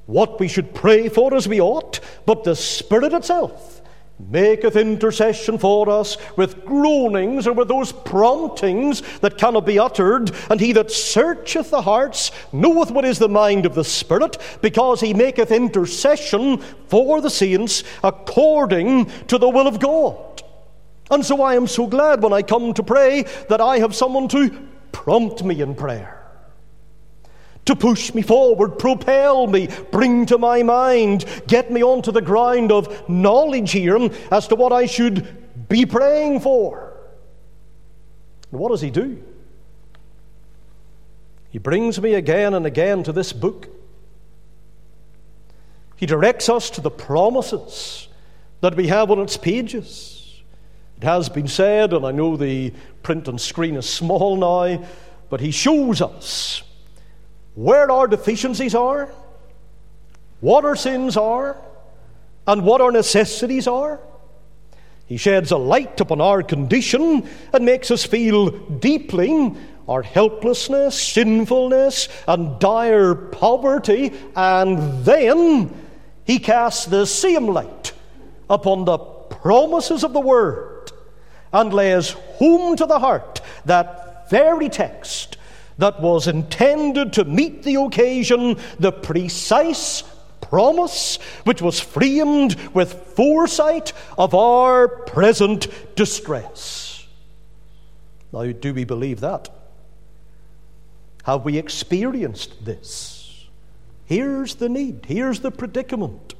what 0.06 0.38
we 0.38 0.48
should 0.48 0.74
pray 0.74 1.08
for 1.08 1.34
as 1.34 1.48
we 1.48 1.60
ought, 1.60 2.00
but 2.24 2.44
the 2.44 2.56
Spirit 2.56 3.12
itself 3.12 3.75
maketh 4.18 4.76
intercession 4.76 5.58
for 5.58 5.90
us 5.90 6.16
with 6.36 6.64
groanings 6.64 7.46
or 7.46 7.52
with 7.52 7.68
those 7.68 7.92
promptings 7.92 9.02
that 9.18 9.36
cannot 9.36 9.66
be 9.66 9.78
uttered. 9.78 10.30
And 10.50 10.58
he 10.60 10.72
that 10.72 10.90
searcheth 10.90 11.70
the 11.70 11.82
hearts 11.82 12.30
knoweth 12.52 12.90
what 12.90 13.04
is 13.04 13.18
the 13.18 13.28
mind 13.28 13.66
of 13.66 13.74
the 13.74 13.84
Spirit, 13.84 14.38
because 14.62 15.00
he 15.00 15.14
maketh 15.14 15.52
intercession 15.52 16.58
for 16.88 17.20
the 17.20 17.30
saints 17.30 17.84
according 18.02 19.06
to 19.26 19.38
the 19.38 19.48
will 19.48 19.66
of 19.66 19.80
God. 19.80 20.42
And 21.10 21.24
so 21.24 21.42
I 21.42 21.54
am 21.54 21.66
so 21.66 21.86
glad 21.86 22.22
when 22.22 22.32
I 22.32 22.42
come 22.42 22.74
to 22.74 22.82
pray 22.82 23.24
that 23.48 23.60
I 23.60 23.78
have 23.78 23.94
someone 23.94 24.28
to 24.28 24.50
prompt 24.92 25.44
me 25.44 25.60
in 25.60 25.74
prayer 25.74 26.15
to 27.66 27.76
push 27.76 28.14
me 28.14 28.22
forward, 28.22 28.78
propel 28.78 29.46
me, 29.46 29.68
bring 29.90 30.24
to 30.26 30.38
my 30.38 30.62
mind, 30.62 31.24
get 31.46 31.70
me 31.70 31.82
onto 31.82 32.10
the 32.10 32.22
ground 32.22 32.72
of 32.72 33.08
knowledge 33.08 33.72
here 33.72 34.08
as 34.30 34.48
to 34.48 34.54
what 34.54 34.72
I 34.72 34.86
should 34.86 35.68
be 35.68 35.84
praying 35.84 36.40
for. 36.40 36.96
And 38.50 38.60
what 38.60 38.70
does 38.70 38.80
he 38.80 38.90
do? 38.90 39.22
He 41.50 41.58
brings 41.58 42.00
me 42.00 42.14
again 42.14 42.54
and 42.54 42.66
again 42.66 43.02
to 43.02 43.12
this 43.12 43.32
book. 43.32 43.68
He 45.96 46.06
directs 46.06 46.48
us 46.48 46.70
to 46.70 46.80
the 46.80 46.90
promises 46.90 48.08
that 48.60 48.76
we 48.76 48.88
have 48.88 49.10
on 49.10 49.18
its 49.20 49.36
pages. 49.36 50.42
It 50.98 51.04
has 51.04 51.28
been 51.28 51.48
said, 51.48 51.92
and 51.92 52.06
I 52.06 52.12
know 52.12 52.36
the 52.36 52.72
print 53.02 53.26
and 53.28 53.40
screen 53.40 53.76
is 53.76 53.88
small 53.88 54.36
now, 54.36 54.84
but 55.30 55.40
he 55.40 55.50
shows 55.50 56.00
us 56.00 56.62
where 57.56 57.90
our 57.90 58.06
deficiencies 58.06 58.74
are, 58.74 59.10
what 60.40 60.64
our 60.64 60.76
sins 60.76 61.16
are, 61.16 61.56
and 62.46 62.64
what 62.64 62.80
our 62.80 62.92
necessities 62.92 63.66
are. 63.66 63.98
He 65.06 65.16
sheds 65.16 65.50
a 65.50 65.56
light 65.56 66.00
upon 66.00 66.20
our 66.20 66.42
condition 66.42 67.28
and 67.52 67.64
makes 67.64 67.90
us 67.90 68.04
feel 68.04 68.50
deeply 68.50 69.54
our 69.88 70.02
helplessness, 70.02 71.00
sinfulness, 71.00 72.08
and 72.26 72.58
dire 72.58 73.14
poverty, 73.14 74.12
and 74.34 75.04
then 75.04 75.72
he 76.24 76.38
casts 76.38 76.86
the 76.86 77.06
same 77.06 77.46
light 77.46 77.92
upon 78.50 78.84
the 78.84 78.98
promises 78.98 80.02
of 80.04 80.12
the 80.12 80.20
Word 80.20 80.90
and 81.52 81.72
lays 81.72 82.10
home 82.10 82.76
to 82.76 82.84
the 82.84 82.98
heart 82.98 83.40
that 83.64 84.28
very 84.28 84.68
text 84.68 85.35
that 85.78 86.00
was 86.00 86.26
intended 86.26 87.12
to 87.14 87.24
meet 87.24 87.62
the 87.62 87.74
occasion, 87.76 88.58
the 88.78 88.92
precise 88.92 90.02
promise 90.40 91.16
which 91.44 91.60
was 91.60 91.80
framed 91.80 92.54
with 92.72 92.92
foresight 93.14 93.92
of 94.16 94.34
our 94.34 94.88
present 94.88 95.66
distress. 95.96 97.06
Now, 98.32 98.52
do 98.52 98.72
we 98.74 98.84
believe 98.84 99.20
that? 99.20 99.48
Have 101.24 101.44
we 101.44 101.58
experienced 101.58 102.64
this? 102.64 103.46
Here's 104.04 104.54
the 104.56 104.68
need, 104.68 105.06
here's 105.06 105.40
the 105.40 105.50
predicament. 105.50 106.34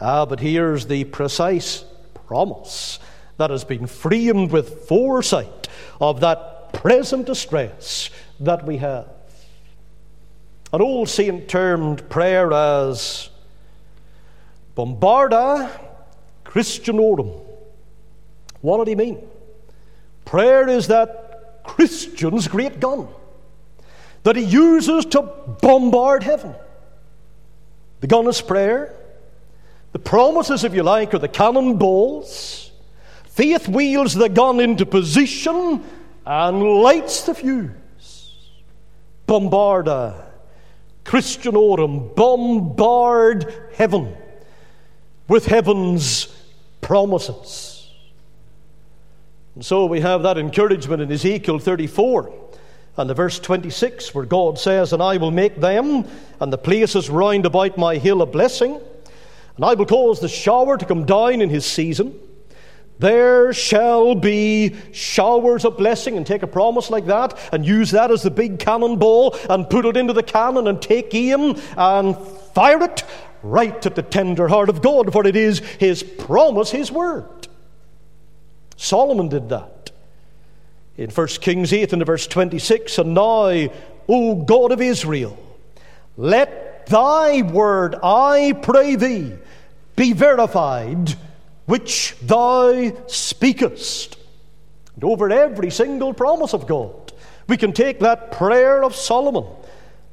Ah, 0.00 0.26
but 0.26 0.40
here's 0.40 0.86
the 0.86 1.04
precise 1.04 1.84
promise 2.26 2.98
that 3.36 3.50
has 3.50 3.64
been 3.64 3.86
framed 3.86 4.50
with 4.50 4.86
foresight 4.88 5.68
of 6.00 6.20
that 6.20 6.57
present 6.78 7.26
distress 7.26 8.08
that 8.38 8.64
we 8.64 8.76
have. 8.76 9.08
An 10.72 10.80
old 10.80 11.08
saint 11.08 11.48
termed 11.48 12.08
prayer 12.08 12.52
as 12.52 13.30
Bombarda 14.76 15.70
Christianorum. 16.44 17.40
What 18.60 18.78
did 18.78 18.88
he 18.88 18.94
mean? 18.94 19.18
Prayer 20.24 20.68
is 20.68 20.86
that 20.86 21.64
Christian's 21.64 22.46
great 22.46 22.78
gun 22.78 23.08
that 24.22 24.36
he 24.36 24.44
uses 24.44 25.04
to 25.06 25.22
bombard 25.60 26.22
heaven. 26.22 26.54
The 28.00 28.06
gun 28.06 28.28
is 28.28 28.40
prayer. 28.40 28.94
The 29.90 29.98
promises, 29.98 30.62
if 30.62 30.74
you 30.74 30.84
like, 30.84 31.12
are 31.12 31.18
the 31.18 31.28
cannonballs. 31.28 32.70
Faith 33.24 33.66
wheels 33.66 34.14
the 34.14 34.28
gun 34.28 34.60
into 34.60 34.86
position 34.86 35.84
and 36.28 36.62
lights 36.82 37.22
the 37.22 37.34
fuse. 37.34 38.50
Bombarda 39.26 40.26
Christianorum, 41.02 42.14
bombard 42.14 43.70
heaven 43.74 44.14
with 45.26 45.46
heaven's 45.46 46.28
promises. 46.82 47.90
And 49.54 49.64
so 49.64 49.86
we 49.86 50.00
have 50.00 50.22
that 50.24 50.36
encouragement 50.36 51.00
in 51.00 51.10
Ezekiel 51.10 51.58
34 51.58 52.30
and 52.98 53.08
the 53.08 53.14
verse 53.14 53.38
26, 53.38 54.14
where 54.14 54.26
God 54.26 54.58
says, 54.58 54.92
And 54.92 55.02
I 55.02 55.16
will 55.16 55.30
make 55.30 55.56
them 55.56 56.04
and 56.40 56.52
the 56.52 56.58
places 56.58 57.08
round 57.08 57.46
about 57.46 57.78
my 57.78 57.96
hill 57.96 58.20
a 58.20 58.26
blessing, 58.26 58.78
and 59.56 59.64
I 59.64 59.72
will 59.72 59.86
cause 59.86 60.20
the 60.20 60.28
shower 60.28 60.76
to 60.76 60.84
come 60.84 61.06
down 61.06 61.40
in 61.40 61.48
his 61.48 61.64
season. 61.64 62.14
There 62.98 63.52
shall 63.52 64.16
be 64.16 64.74
showers 64.92 65.64
of 65.64 65.76
blessing, 65.76 66.16
and 66.16 66.26
take 66.26 66.42
a 66.42 66.48
promise 66.48 66.90
like 66.90 67.06
that 67.06 67.38
and 67.52 67.64
use 67.64 67.92
that 67.92 68.10
as 68.10 68.22
the 68.22 68.30
big 68.30 68.58
cannonball 68.58 69.36
and 69.48 69.70
put 69.70 69.86
it 69.86 69.96
into 69.96 70.12
the 70.12 70.22
cannon 70.22 70.66
and 70.66 70.82
take 70.82 71.14
aim 71.14 71.56
and 71.76 72.18
fire 72.54 72.82
it 72.82 73.04
right 73.42 73.86
at 73.86 73.94
the 73.94 74.02
tender 74.02 74.48
heart 74.48 74.68
of 74.68 74.82
God, 74.82 75.12
for 75.12 75.24
it 75.26 75.36
is 75.36 75.60
His 75.60 76.02
promise, 76.02 76.70
His 76.70 76.90
word. 76.90 77.48
Solomon 78.76 79.28
did 79.28 79.48
that. 79.50 79.92
In 80.96 81.10
1 81.10 81.26
Kings 81.40 81.72
8 81.72 81.92
and 81.92 82.04
verse 82.04 82.26
26, 82.26 82.98
and 82.98 83.14
now, 83.14 83.68
O 84.08 84.34
God 84.44 84.72
of 84.72 84.80
Israel, 84.80 85.38
let 86.16 86.86
thy 86.86 87.42
word, 87.42 87.94
I 88.02 88.54
pray 88.60 88.96
thee, 88.96 89.34
be 89.94 90.12
verified 90.12 91.14
which 91.68 92.16
thou 92.22 92.92
speakest. 93.08 94.16
And 94.94 95.04
over 95.04 95.30
every 95.30 95.70
single 95.70 96.14
promise 96.14 96.54
of 96.54 96.66
God, 96.66 97.12
we 97.46 97.58
can 97.58 97.74
take 97.74 98.00
that 98.00 98.32
prayer 98.32 98.82
of 98.82 98.96
Solomon. 98.96 99.44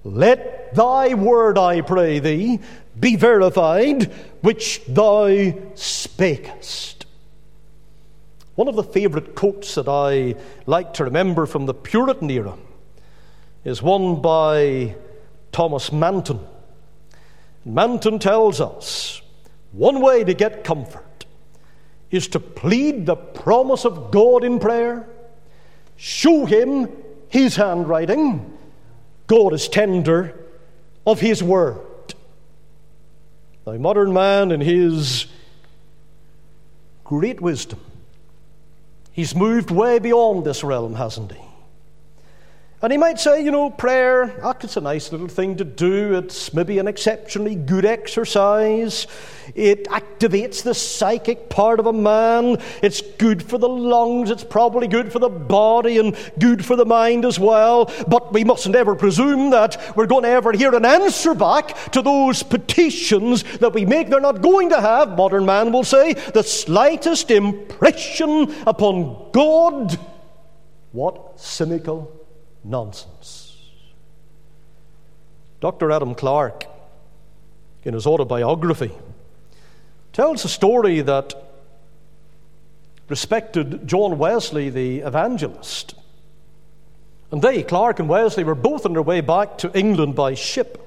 Let 0.04 0.76
thy 0.76 1.14
word, 1.14 1.58
I 1.58 1.80
pray 1.80 2.20
thee, 2.20 2.60
be 3.00 3.16
verified, 3.16 4.12
which 4.42 4.82
thou 4.86 5.28
spakest. 5.76 7.06
One 8.56 8.68
of 8.68 8.76
the 8.76 8.84
favourite 8.84 9.34
quotes 9.34 9.76
that 9.76 9.88
I 9.88 10.36
like 10.66 10.94
to 10.96 11.06
remember 11.06 11.46
from 11.46 11.68
the 11.68 11.74
Puritan 11.74 12.30
era 12.30 12.58
is 13.64 13.82
one 13.82 14.22
by 14.22 14.96
Thomas 15.54 15.94
Manton. 15.94 16.42
Manton 17.64 18.20
tells 18.20 18.60
us 18.60 19.22
one 19.72 20.02
way 20.02 20.26
to 20.26 20.34
get 20.34 20.66
comfort 20.66 21.05
is 22.16 22.28
to 22.30 22.40
plead 22.40 23.06
the 23.06 23.16
promise 23.16 23.86
of 23.86 24.12
God 24.12 24.44
in 24.44 24.60
prayer, 24.60 25.08
show 25.96 26.46
Him 26.46 26.90
His 27.30 27.56
handwriting. 27.56 28.58
God 29.28 29.54
is 29.54 29.68
tender 29.68 30.38
of 31.06 31.20
His 31.20 31.42
word. 31.42 31.80
Now, 33.66 33.74
modern 33.74 34.14
man, 34.14 34.52
in 34.52 34.62
his 34.62 35.26
great 37.04 37.42
wisdom, 37.42 37.80
he's 39.12 39.36
moved 39.36 39.72
way 39.72 39.98
beyond 39.98 40.46
this 40.46 40.64
realm, 40.64 40.94
hasn't 40.94 41.32
he? 41.32 41.45
And 42.86 42.92
he 42.92 43.00
might 43.00 43.20
say, 43.20 43.44
you 43.44 43.50
know, 43.50 43.72
prayer, 43.72 44.40
oh, 44.44 44.54
it's 44.62 44.78
a 44.78 44.82
nice 44.82 45.12
little 45.12 45.28
thing 45.28 45.58
to 45.58 45.64
do. 45.64 46.14
It's 46.14 46.54
maybe 46.54 46.78
an 46.78 46.88
exceptionally 46.88 47.56
good 47.56 47.84
exercise. 47.84 49.08
It 49.56 49.86
activates 49.86 50.62
the 50.62 50.76
psychic 50.76 51.50
part 51.50 51.80
of 51.80 51.88
a 51.88 51.94
man. 51.94 52.62
It's 52.84 53.02
good 53.02 53.42
for 53.42 53.58
the 53.58 53.68
lungs. 53.68 54.30
It's 54.30 54.44
probably 54.44 54.88
good 54.88 55.12
for 55.12 55.18
the 55.18 55.30
body 55.30 55.98
and 55.98 56.16
good 56.38 56.64
for 56.64 56.76
the 56.76 56.86
mind 56.86 57.26
as 57.26 57.40
well. 57.40 57.92
But 58.08 58.34
we 58.34 58.44
mustn't 58.44 58.76
ever 58.76 58.94
presume 58.94 59.50
that 59.50 59.96
we're 59.96 60.06
going 60.06 60.22
to 60.22 60.30
ever 60.30 60.52
hear 60.52 60.76
an 60.76 60.86
answer 60.86 61.34
back 61.34 61.92
to 61.94 62.04
those 62.04 62.44
petitions 62.44 63.42
that 63.58 63.74
we 63.74 63.84
make. 63.88 64.10
They're 64.10 64.20
not 64.20 64.44
going 64.44 64.70
to 64.70 64.80
have, 64.80 65.18
modern 65.18 65.48
man 65.48 65.72
will 65.72 65.84
say, 65.84 66.14
the 66.14 66.44
slightest 66.44 67.32
impression 67.32 68.54
upon 68.68 69.32
God. 69.32 70.00
What 70.92 71.40
cynical 71.40 72.25
nonsense. 72.66 73.58
Dr. 75.62 75.92
Adam 75.92 76.16
Clarke, 76.16 76.66
in 77.84 77.94
his 77.94 78.06
autobiography, 78.06 78.92
tells 80.14 80.46
a 80.46 80.50
story 80.50 81.02
that 81.02 81.34
respected 83.08 83.88
John 83.88 84.18
Wesley, 84.18 84.70
the 84.70 85.00
evangelist. 85.00 85.96
And 87.32 87.42
they, 87.42 87.64
Clarke 87.64 88.00
and 88.00 88.10
Wesley, 88.10 88.44
were 88.44 88.56
both 88.56 88.86
on 88.86 88.94
their 88.94 89.02
way 89.02 89.22
back 89.22 89.58
to 89.60 89.78
England 89.78 90.16
by 90.16 90.34
ship 90.34 90.82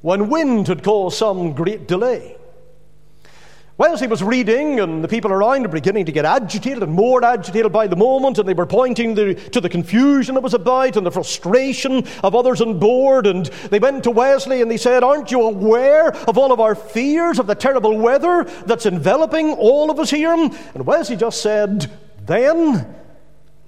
when 0.00 0.28
wind 0.28 0.68
had 0.68 0.82
caused 0.82 1.16
some 1.16 1.54
great 1.54 1.88
delay. 1.88 2.36
Wesley 3.76 4.06
was 4.06 4.22
reading, 4.22 4.78
and 4.78 5.02
the 5.02 5.08
people 5.08 5.32
around 5.32 5.62
were 5.62 5.68
beginning 5.68 6.06
to 6.06 6.12
get 6.12 6.24
agitated 6.24 6.84
and 6.84 6.92
more 6.92 7.24
agitated 7.24 7.72
by 7.72 7.88
the 7.88 7.96
moment, 7.96 8.38
and 8.38 8.48
they 8.48 8.54
were 8.54 8.66
pointing 8.66 9.16
the, 9.16 9.34
to 9.34 9.60
the 9.60 9.68
confusion 9.68 10.36
that 10.36 10.42
was 10.42 10.54
about 10.54 10.96
and 10.96 11.04
the 11.04 11.10
frustration 11.10 12.06
of 12.22 12.36
others 12.36 12.60
on 12.60 12.78
board. 12.78 13.26
And 13.26 13.46
they 13.70 13.80
went 13.80 14.04
to 14.04 14.12
Wesley 14.12 14.62
and 14.62 14.70
they 14.70 14.76
said, 14.76 15.02
Aren't 15.02 15.32
you 15.32 15.42
aware 15.42 16.14
of 16.28 16.38
all 16.38 16.52
of 16.52 16.60
our 16.60 16.76
fears, 16.76 17.40
of 17.40 17.48
the 17.48 17.56
terrible 17.56 17.98
weather 17.98 18.44
that's 18.64 18.86
enveloping 18.86 19.54
all 19.54 19.90
of 19.90 19.98
us 19.98 20.10
here? 20.10 20.32
And 20.32 20.86
Wesley 20.86 21.16
just 21.16 21.42
said, 21.42 21.90
Then 22.26 22.94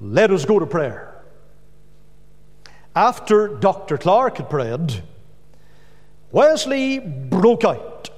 let 0.01 0.31
us 0.31 0.45
go 0.45 0.61
to 0.61 0.67
prayer. 0.67 1.21
After 2.95 3.49
Dr. 3.49 3.99
Clarke 3.99 4.37
had 4.37 4.49
prayed, 4.49 5.03
Wesley 6.31 7.01
broke 7.01 7.65
out 7.65 8.11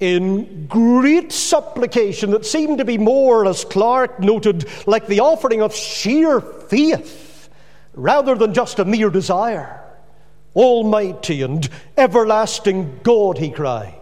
in 0.00 0.66
great 0.66 1.32
supplication 1.32 2.30
that 2.30 2.46
seemed 2.46 2.78
to 2.78 2.84
be 2.84 2.98
more, 2.98 3.46
as 3.46 3.64
Clarke 3.64 4.20
noted, 4.20 4.66
like 4.86 5.06
the 5.06 5.20
offering 5.20 5.60
of 5.60 5.74
sheer 5.74 6.40
faith 6.40 7.48
rather 7.94 8.36
than 8.36 8.54
just 8.54 8.78
a 8.78 8.84
mere 8.84 9.10
desire. 9.10 9.82
Almighty 10.54 11.42
and 11.42 11.68
everlasting 11.96 13.00
God, 13.02 13.38
he 13.38 13.50
cried, 13.50 13.94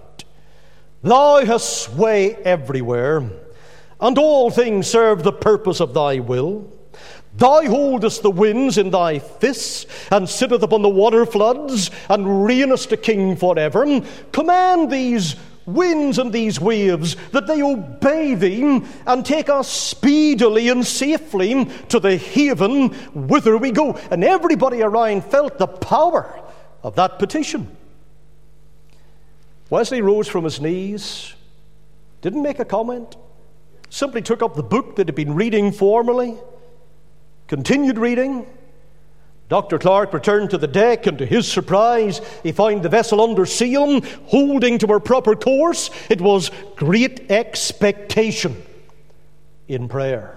Thou 1.02 1.44
hast 1.44 1.82
sway 1.82 2.34
everywhere, 2.34 3.30
and 4.00 4.18
all 4.18 4.50
things 4.50 4.86
serve 4.86 5.22
the 5.22 5.32
purpose 5.32 5.80
of 5.80 5.94
thy 5.94 6.18
will. 6.18 6.72
Thou 7.36 7.62
holdest 7.68 8.22
the 8.22 8.30
winds 8.30 8.78
in 8.78 8.90
thy 8.90 9.18
fists, 9.18 9.86
and 10.10 10.28
sittest 10.28 10.62
upon 10.62 10.82
the 10.82 10.88
water 10.88 11.26
floods, 11.26 11.90
and 12.08 12.26
reignest 12.26 12.92
a 12.92 12.96
king 12.96 13.36
forever. 13.36 14.00
Command 14.32 14.90
these 14.90 15.36
winds 15.66 16.18
and 16.18 16.32
these 16.32 16.60
waves, 16.60 17.16
that 17.32 17.46
they 17.46 17.60
obey 17.62 18.34
thee 18.34 18.82
and 19.06 19.26
take 19.26 19.48
us 19.48 19.68
speedily 19.68 20.68
and 20.68 20.86
safely 20.86 21.66
to 21.88 22.00
the 22.00 22.16
haven 22.16 22.88
whither 23.12 23.58
we 23.58 23.72
go. 23.72 23.94
And 24.10 24.24
everybody 24.24 24.82
around 24.82 25.24
felt 25.24 25.58
the 25.58 25.66
power 25.66 26.40
of 26.82 26.94
that 26.96 27.18
petition. 27.18 27.76
Wesley 29.68 30.00
rose 30.00 30.28
from 30.28 30.44
his 30.44 30.60
knees, 30.60 31.34
didn't 32.22 32.42
make 32.42 32.60
a 32.60 32.64
comment, 32.64 33.16
simply 33.90 34.22
took 34.22 34.42
up 34.42 34.54
the 34.54 34.62
book 34.62 34.96
that 34.96 35.08
had 35.08 35.16
been 35.16 35.34
reading 35.34 35.72
formerly, 35.72 36.36
continued 37.48 37.98
reading. 37.98 38.46
Dr. 39.48 39.78
Clarke 39.78 40.12
returned 40.12 40.50
to 40.50 40.58
the 40.58 40.66
deck, 40.66 41.06
and 41.06 41.18
to 41.18 41.26
his 41.26 41.50
surprise, 41.50 42.20
he 42.42 42.50
found 42.50 42.82
the 42.82 42.88
vessel 42.88 43.20
under 43.20 43.46
sail, 43.46 44.00
holding 44.26 44.78
to 44.78 44.88
her 44.88 44.98
proper 44.98 45.36
course. 45.36 45.90
It 46.10 46.20
was 46.20 46.50
great 46.74 47.30
expectation 47.30 48.60
in 49.68 49.88
prayer. 49.88 50.32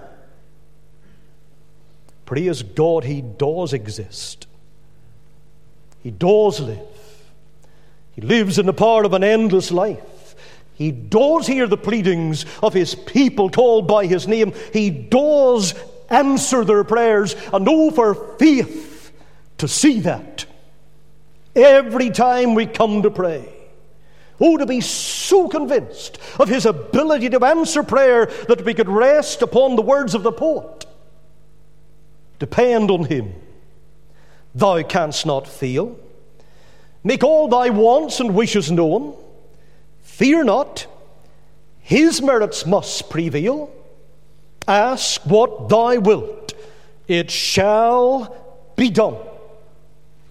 Praise 2.24 2.62
God, 2.62 3.02
He 3.02 3.22
does 3.22 3.72
exist. 3.72 4.46
He 6.04 6.12
does 6.12 6.60
live. 6.60 6.78
He 8.12 8.22
lives 8.22 8.58
in 8.58 8.66
the 8.66 8.72
power 8.72 9.02
of 9.02 9.12
an 9.14 9.24
endless 9.24 9.72
life. 9.72 10.36
He 10.74 10.92
does 10.92 11.48
hear 11.48 11.66
the 11.66 11.76
pleadings 11.76 12.46
of 12.62 12.72
his 12.72 12.94
people 12.94 13.50
called 13.50 13.86
by 13.86 14.06
his 14.06 14.28
name. 14.28 14.54
He 14.72 14.90
does 14.90 15.74
answer 16.08 16.64
their 16.64 16.84
prayers 16.84 17.34
and 17.52 17.64
know 17.64 17.90
for 17.90 18.14
faith 18.38 18.89
to 19.60 19.68
see 19.68 20.00
that. 20.00 20.46
Every 21.54 22.10
time 22.10 22.54
we 22.54 22.64
come 22.64 23.02
to 23.02 23.10
pray, 23.10 23.46
oh, 24.40 24.56
to 24.56 24.64
be 24.64 24.80
so 24.80 25.48
convinced 25.48 26.18
of 26.38 26.48
his 26.48 26.64
ability 26.64 27.28
to 27.30 27.44
answer 27.44 27.82
prayer 27.82 28.26
that 28.48 28.64
we 28.64 28.72
could 28.72 28.88
rest 28.88 29.42
upon 29.42 29.76
the 29.76 29.82
words 29.82 30.14
of 30.14 30.22
the 30.22 30.32
poet. 30.32 30.86
Depend 32.38 32.90
on 32.90 33.04
him. 33.04 33.34
Thou 34.54 34.82
canst 34.82 35.26
not 35.26 35.46
fail. 35.46 35.98
Make 37.04 37.22
all 37.22 37.48
thy 37.48 37.68
wants 37.68 38.18
and 38.18 38.34
wishes 38.34 38.70
known. 38.70 39.14
Fear 40.00 40.44
not, 40.44 40.86
his 41.80 42.22
merits 42.22 42.64
must 42.64 43.10
prevail. 43.10 43.70
Ask 44.66 45.20
what 45.26 45.68
thou 45.68 45.98
wilt, 45.98 46.54
it 47.06 47.30
shall 47.30 48.34
be 48.76 48.88
done. 48.88 49.16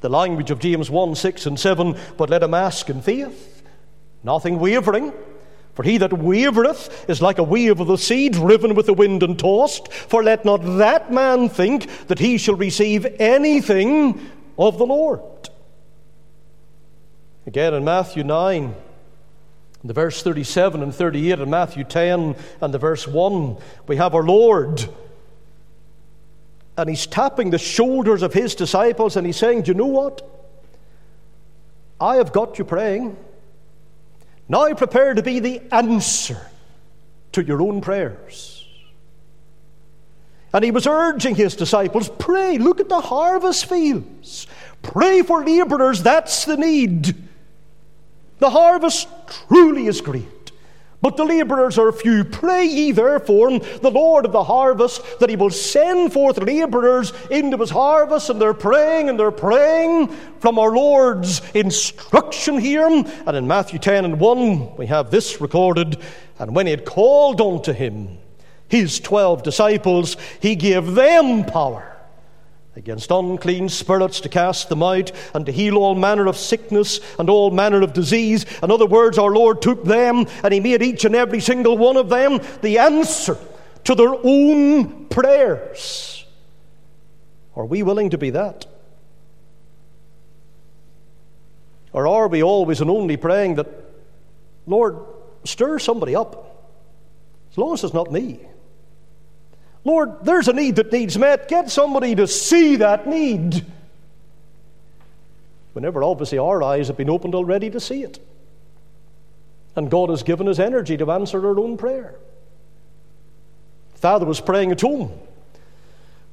The 0.02 0.10
language 0.10 0.52
of 0.52 0.60
James 0.60 0.90
1 0.90 1.16
6 1.16 1.46
and 1.46 1.60
7, 1.60 1.98
but 2.18 2.30
let 2.30 2.44
him 2.44 2.54
ask 2.54 2.90
in 2.90 3.02
faith, 3.02 3.64
nothing 4.24 4.60
wavering. 4.60 5.14
For 5.74 5.84
he 5.84 5.98
that 6.00 6.12
wavereth 6.12 7.10
is 7.10 7.22
like 7.22 7.38
a 7.38 7.44
wave 7.44 7.80
of 7.80 7.88
the 7.88 7.98
sea 7.98 8.28
driven 8.28 8.76
with 8.76 8.86
the 8.86 8.94
wind 8.94 9.24
and 9.24 9.40
tossed. 9.40 9.92
For 9.94 10.22
let 10.22 10.44
not 10.44 10.58
that 10.78 11.10
man 11.10 11.48
think 11.48 12.08
that 12.08 12.20
he 12.20 12.38
shall 12.38 12.56
receive 12.56 13.06
anything 13.18 14.30
of 14.58 14.78
the 14.78 14.86
Lord. 14.86 15.22
Again 17.48 17.74
in 17.74 17.86
Matthew 17.86 18.24
9, 18.26 18.76
the 19.84 19.94
verse 19.94 20.22
37 20.22 20.84
and 20.84 20.94
38, 20.94 21.40
and 21.40 21.50
Matthew 21.50 21.86
10 21.86 22.36
and 22.60 22.74
the 22.74 22.78
verse 22.78 23.08
1, 23.08 23.58
we 23.88 23.96
have 23.96 24.14
our 24.14 24.24
Lord. 24.24 24.88
And 26.80 26.90
he's 26.90 27.06
tapping 27.06 27.50
the 27.50 27.58
shoulders 27.58 28.22
of 28.22 28.34
his 28.34 28.56
disciples 28.56 29.18
and 29.18 29.26
he's 29.28 29.38
saying, 29.38 29.64
Do 29.64 29.72
you 29.72 29.78
know 29.78 29.86
what? 29.86 30.22
I 32.00 32.16
have 32.16 32.32
got 32.32 32.58
you 32.58 32.64
praying. 32.64 33.18
Now 34.48 34.74
prepare 34.74 35.14
to 35.14 35.22
be 35.22 35.40
the 35.40 35.62
answer 35.72 36.40
to 37.34 37.44
your 37.44 37.62
own 37.62 37.82
prayers. 37.82 38.66
And 40.54 40.64
he 40.64 40.72
was 40.72 40.88
urging 40.88 41.36
his 41.36 41.56
disciples 41.56 42.10
pray, 42.18 42.58
look 42.58 42.80
at 42.80 42.90
the 42.90 43.02
harvest 43.02 43.68
fields. 43.68 44.48
Pray 44.82 45.22
for 45.22 45.46
laborers, 45.46 46.02
that's 46.02 46.46
the 46.46 46.58
need. 46.58 47.16
The 48.40 48.50
harvest 48.50 49.08
truly 49.48 49.88
is 49.88 50.02
great, 50.02 50.39
but 51.02 51.16
the 51.16 51.24
laborers 51.24 51.78
are 51.78 51.92
few. 51.92 52.24
Pray 52.24 52.66
ye 52.66 52.92
therefore 52.92 53.58
the 53.58 53.92
Lord 53.92 54.26
of 54.26 54.34
the 54.34 54.44
harvest 54.44 55.02
that 55.20 55.30
he 55.30 55.38
will 55.38 55.50
send 55.50 56.12
forth 56.12 56.38
laborers 56.38 57.14
into 57.32 57.58
his 57.58 57.70
harvest. 57.70 58.30
And 58.30 58.42
they're 58.42 58.54
praying 58.54 59.10
and 59.10 59.18
they're 59.18 59.32
praying 59.32 60.10
from 60.40 60.60
our 60.60 60.72
Lord's 60.72 61.42
instruction 61.54 62.60
here. 62.60 62.88
And 62.88 63.38
in 63.38 63.48
Matthew 63.48 63.80
10 63.80 64.04
and 64.04 64.20
1, 64.20 64.76
we 64.76 64.88
have 64.88 65.10
this 65.10 65.40
recorded. 65.40 65.98
And 66.38 66.54
when 66.54 66.66
he 66.66 66.72
had 66.72 66.86
called 66.86 67.40
unto 67.40 67.72
him 67.72 68.18
his 68.68 69.00
twelve 69.00 69.42
disciples, 69.42 70.16
he 70.42 70.56
gave 70.56 70.94
them 70.94 71.44
power 71.44 71.89
against 72.76 73.12
unclean 73.12 73.68
spirits 73.68 74.22
to 74.22 74.30
cast 74.30 74.70
them 74.70 74.84
out 74.84 75.12
and 75.34 75.46
to 75.46 75.52
heal 75.52 75.78
all 75.78 75.96
manner 75.96 76.28
of 76.28 76.38
sickness 76.38 77.00
and 77.18 77.30
all 77.30 77.52
manner 77.52 77.82
of 77.82 77.94
disease. 77.94 78.46
In 78.64 78.72
other 78.72 78.86
words, 78.86 79.18
our 79.18 79.32
Lord 79.32 79.62
took 79.62 79.84
them 79.84 80.26
and 80.44 80.54
He 80.54 80.60
made 80.60 80.82
each 80.82 81.06
and 81.06 81.16
every 81.16 81.40
single 81.40 81.78
one 81.78 81.98
of 81.98 82.10
them 82.10 82.40
the 82.62 82.78
answer 82.78 83.38
to 83.86 83.96
their 83.96 84.14
own 84.24 85.08
prayers. 85.08 86.26
Are 87.56 87.66
we 87.66 87.84
willing 87.84 88.12
to 88.12 88.18
be 88.18 88.30
that? 88.30 88.66
Or 91.92 92.08
are 92.08 92.28
we 92.28 92.44
always 92.44 92.82
and 92.82 92.90
only 92.90 93.18
praying 93.18 93.56
that, 93.56 93.68
Lord, 94.68 95.00
stir 95.44 95.80
somebody 95.80 96.16
up, 96.16 96.70
as 97.52 97.58
long 97.58 97.74
as 97.74 97.84
it's 97.84 97.94
not 97.94 98.12
me? 98.12 98.40
Lord, 99.90 100.24
there's 100.24 100.48
a 100.48 100.54
need 100.54 100.76
that 100.76 100.92
needs 100.92 101.18
met. 101.18 101.48
Get 101.48 101.72
somebody 101.72 102.14
to 102.14 102.28
see 102.28 102.76
that 102.76 103.08
need. 103.08 103.66
Whenever 105.74 106.04
obviously 106.04 106.38
our 106.38 106.62
eyes 106.62 106.90
have 106.90 106.98
been 106.98 107.10
opened 107.10 107.34
already 107.34 107.72
to 107.72 107.80
see 107.80 108.04
it. 108.04 108.24
And 109.76 109.90
God 109.90 110.12
has 110.12 110.22
given 110.22 110.48
us 110.48 110.60
energy 110.60 110.96
to 110.98 111.10
answer 111.10 111.44
our 111.44 111.60
own 111.60 111.76
prayer. 111.76 112.14
Father 113.96 114.28
was 114.28 114.40
praying 114.40 114.72
at 114.72 114.82
home 114.82 115.12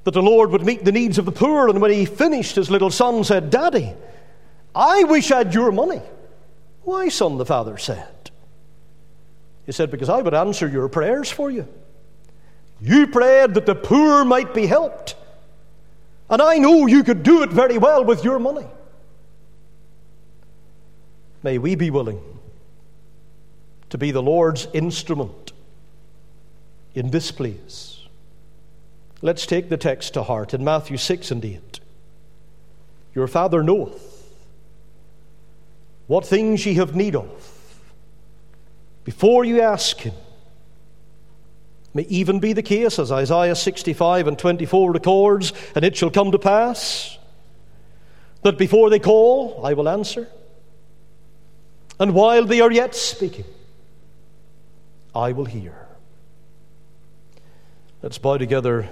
that 0.04 0.10
the 0.10 0.20
Lord 0.20 0.50
would 0.50 0.66
meet 0.66 0.84
the 0.84 0.92
needs 0.92 1.16
of 1.16 1.24
the 1.24 1.32
poor, 1.32 1.70
and 1.70 1.80
when 1.80 1.90
he 1.90 2.04
finished, 2.04 2.56
his 2.56 2.70
little 2.70 2.90
son 2.90 3.24
said, 3.24 3.48
Daddy, 3.48 3.94
I 4.74 5.04
wish 5.04 5.32
I 5.32 5.38
had 5.38 5.54
your 5.54 5.72
money. 5.72 6.02
Why, 6.82 7.08
son, 7.08 7.38
the 7.38 7.46
father 7.46 7.78
said. 7.78 8.30
He 9.64 9.72
said, 9.72 9.90
Because 9.90 10.10
I 10.10 10.20
would 10.20 10.34
answer 10.34 10.68
your 10.68 10.90
prayers 10.90 11.30
for 11.30 11.50
you. 11.50 11.66
You 12.80 13.06
prayed 13.06 13.54
that 13.54 13.66
the 13.66 13.74
poor 13.74 14.24
might 14.24 14.52
be 14.54 14.66
helped. 14.66 15.14
And 16.28 16.42
I 16.42 16.58
know 16.58 16.86
you 16.86 17.04
could 17.04 17.22
do 17.22 17.42
it 17.42 17.50
very 17.50 17.78
well 17.78 18.04
with 18.04 18.24
your 18.24 18.38
money. 18.38 18.66
May 21.42 21.58
we 21.58 21.74
be 21.74 21.90
willing 21.90 22.20
to 23.90 23.98
be 23.98 24.10
the 24.10 24.22
Lord's 24.22 24.66
instrument 24.72 25.52
in 26.94 27.10
this 27.10 27.30
place. 27.30 28.04
Let's 29.22 29.46
take 29.46 29.68
the 29.68 29.76
text 29.76 30.14
to 30.14 30.24
heart 30.24 30.52
in 30.52 30.64
Matthew 30.64 30.96
6 30.96 31.30
and 31.30 31.44
8. 31.44 31.80
Your 33.14 33.28
Father 33.28 33.62
knoweth 33.62 34.12
what 36.06 36.26
things 36.26 36.66
ye 36.66 36.74
have 36.74 36.94
need 36.94 37.16
of 37.16 37.80
before 39.04 39.44
you 39.44 39.60
ask 39.60 39.98
Him 39.98 40.14
may 41.96 42.02
even 42.02 42.38
be 42.38 42.52
the 42.52 42.62
case, 42.62 42.98
as 42.98 43.10
Isaiah 43.10 43.56
65 43.56 44.28
and 44.28 44.38
24 44.38 44.92
records, 44.92 45.52
and 45.74 45.84
it 45.84 45.96
shall 45.96 46.10
come 46.10 46.30
to 46.30 46.38
pass 46.38 47.18
that 48.42 48.58
before 48.58 48.90
they 48.90 49.00
call, 49.00 49.64
I 49.64 49.72
will 49.72 49.88
answer. 49.88 50.28
And 51.98 52.14
while 52.14 52.44
they 52.44 52.60
are 52.60 52.70
yet 52.70 52.94
speaking, 52.94 53.46
I 55.14 55.32
will 55.32 55.46
hear. 55.46 55.74
Let's 58.02 58.18
bow 58.18 58.36
together 58.36 58.88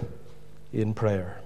in 0.73 0.95
prayer. 0.95 1.44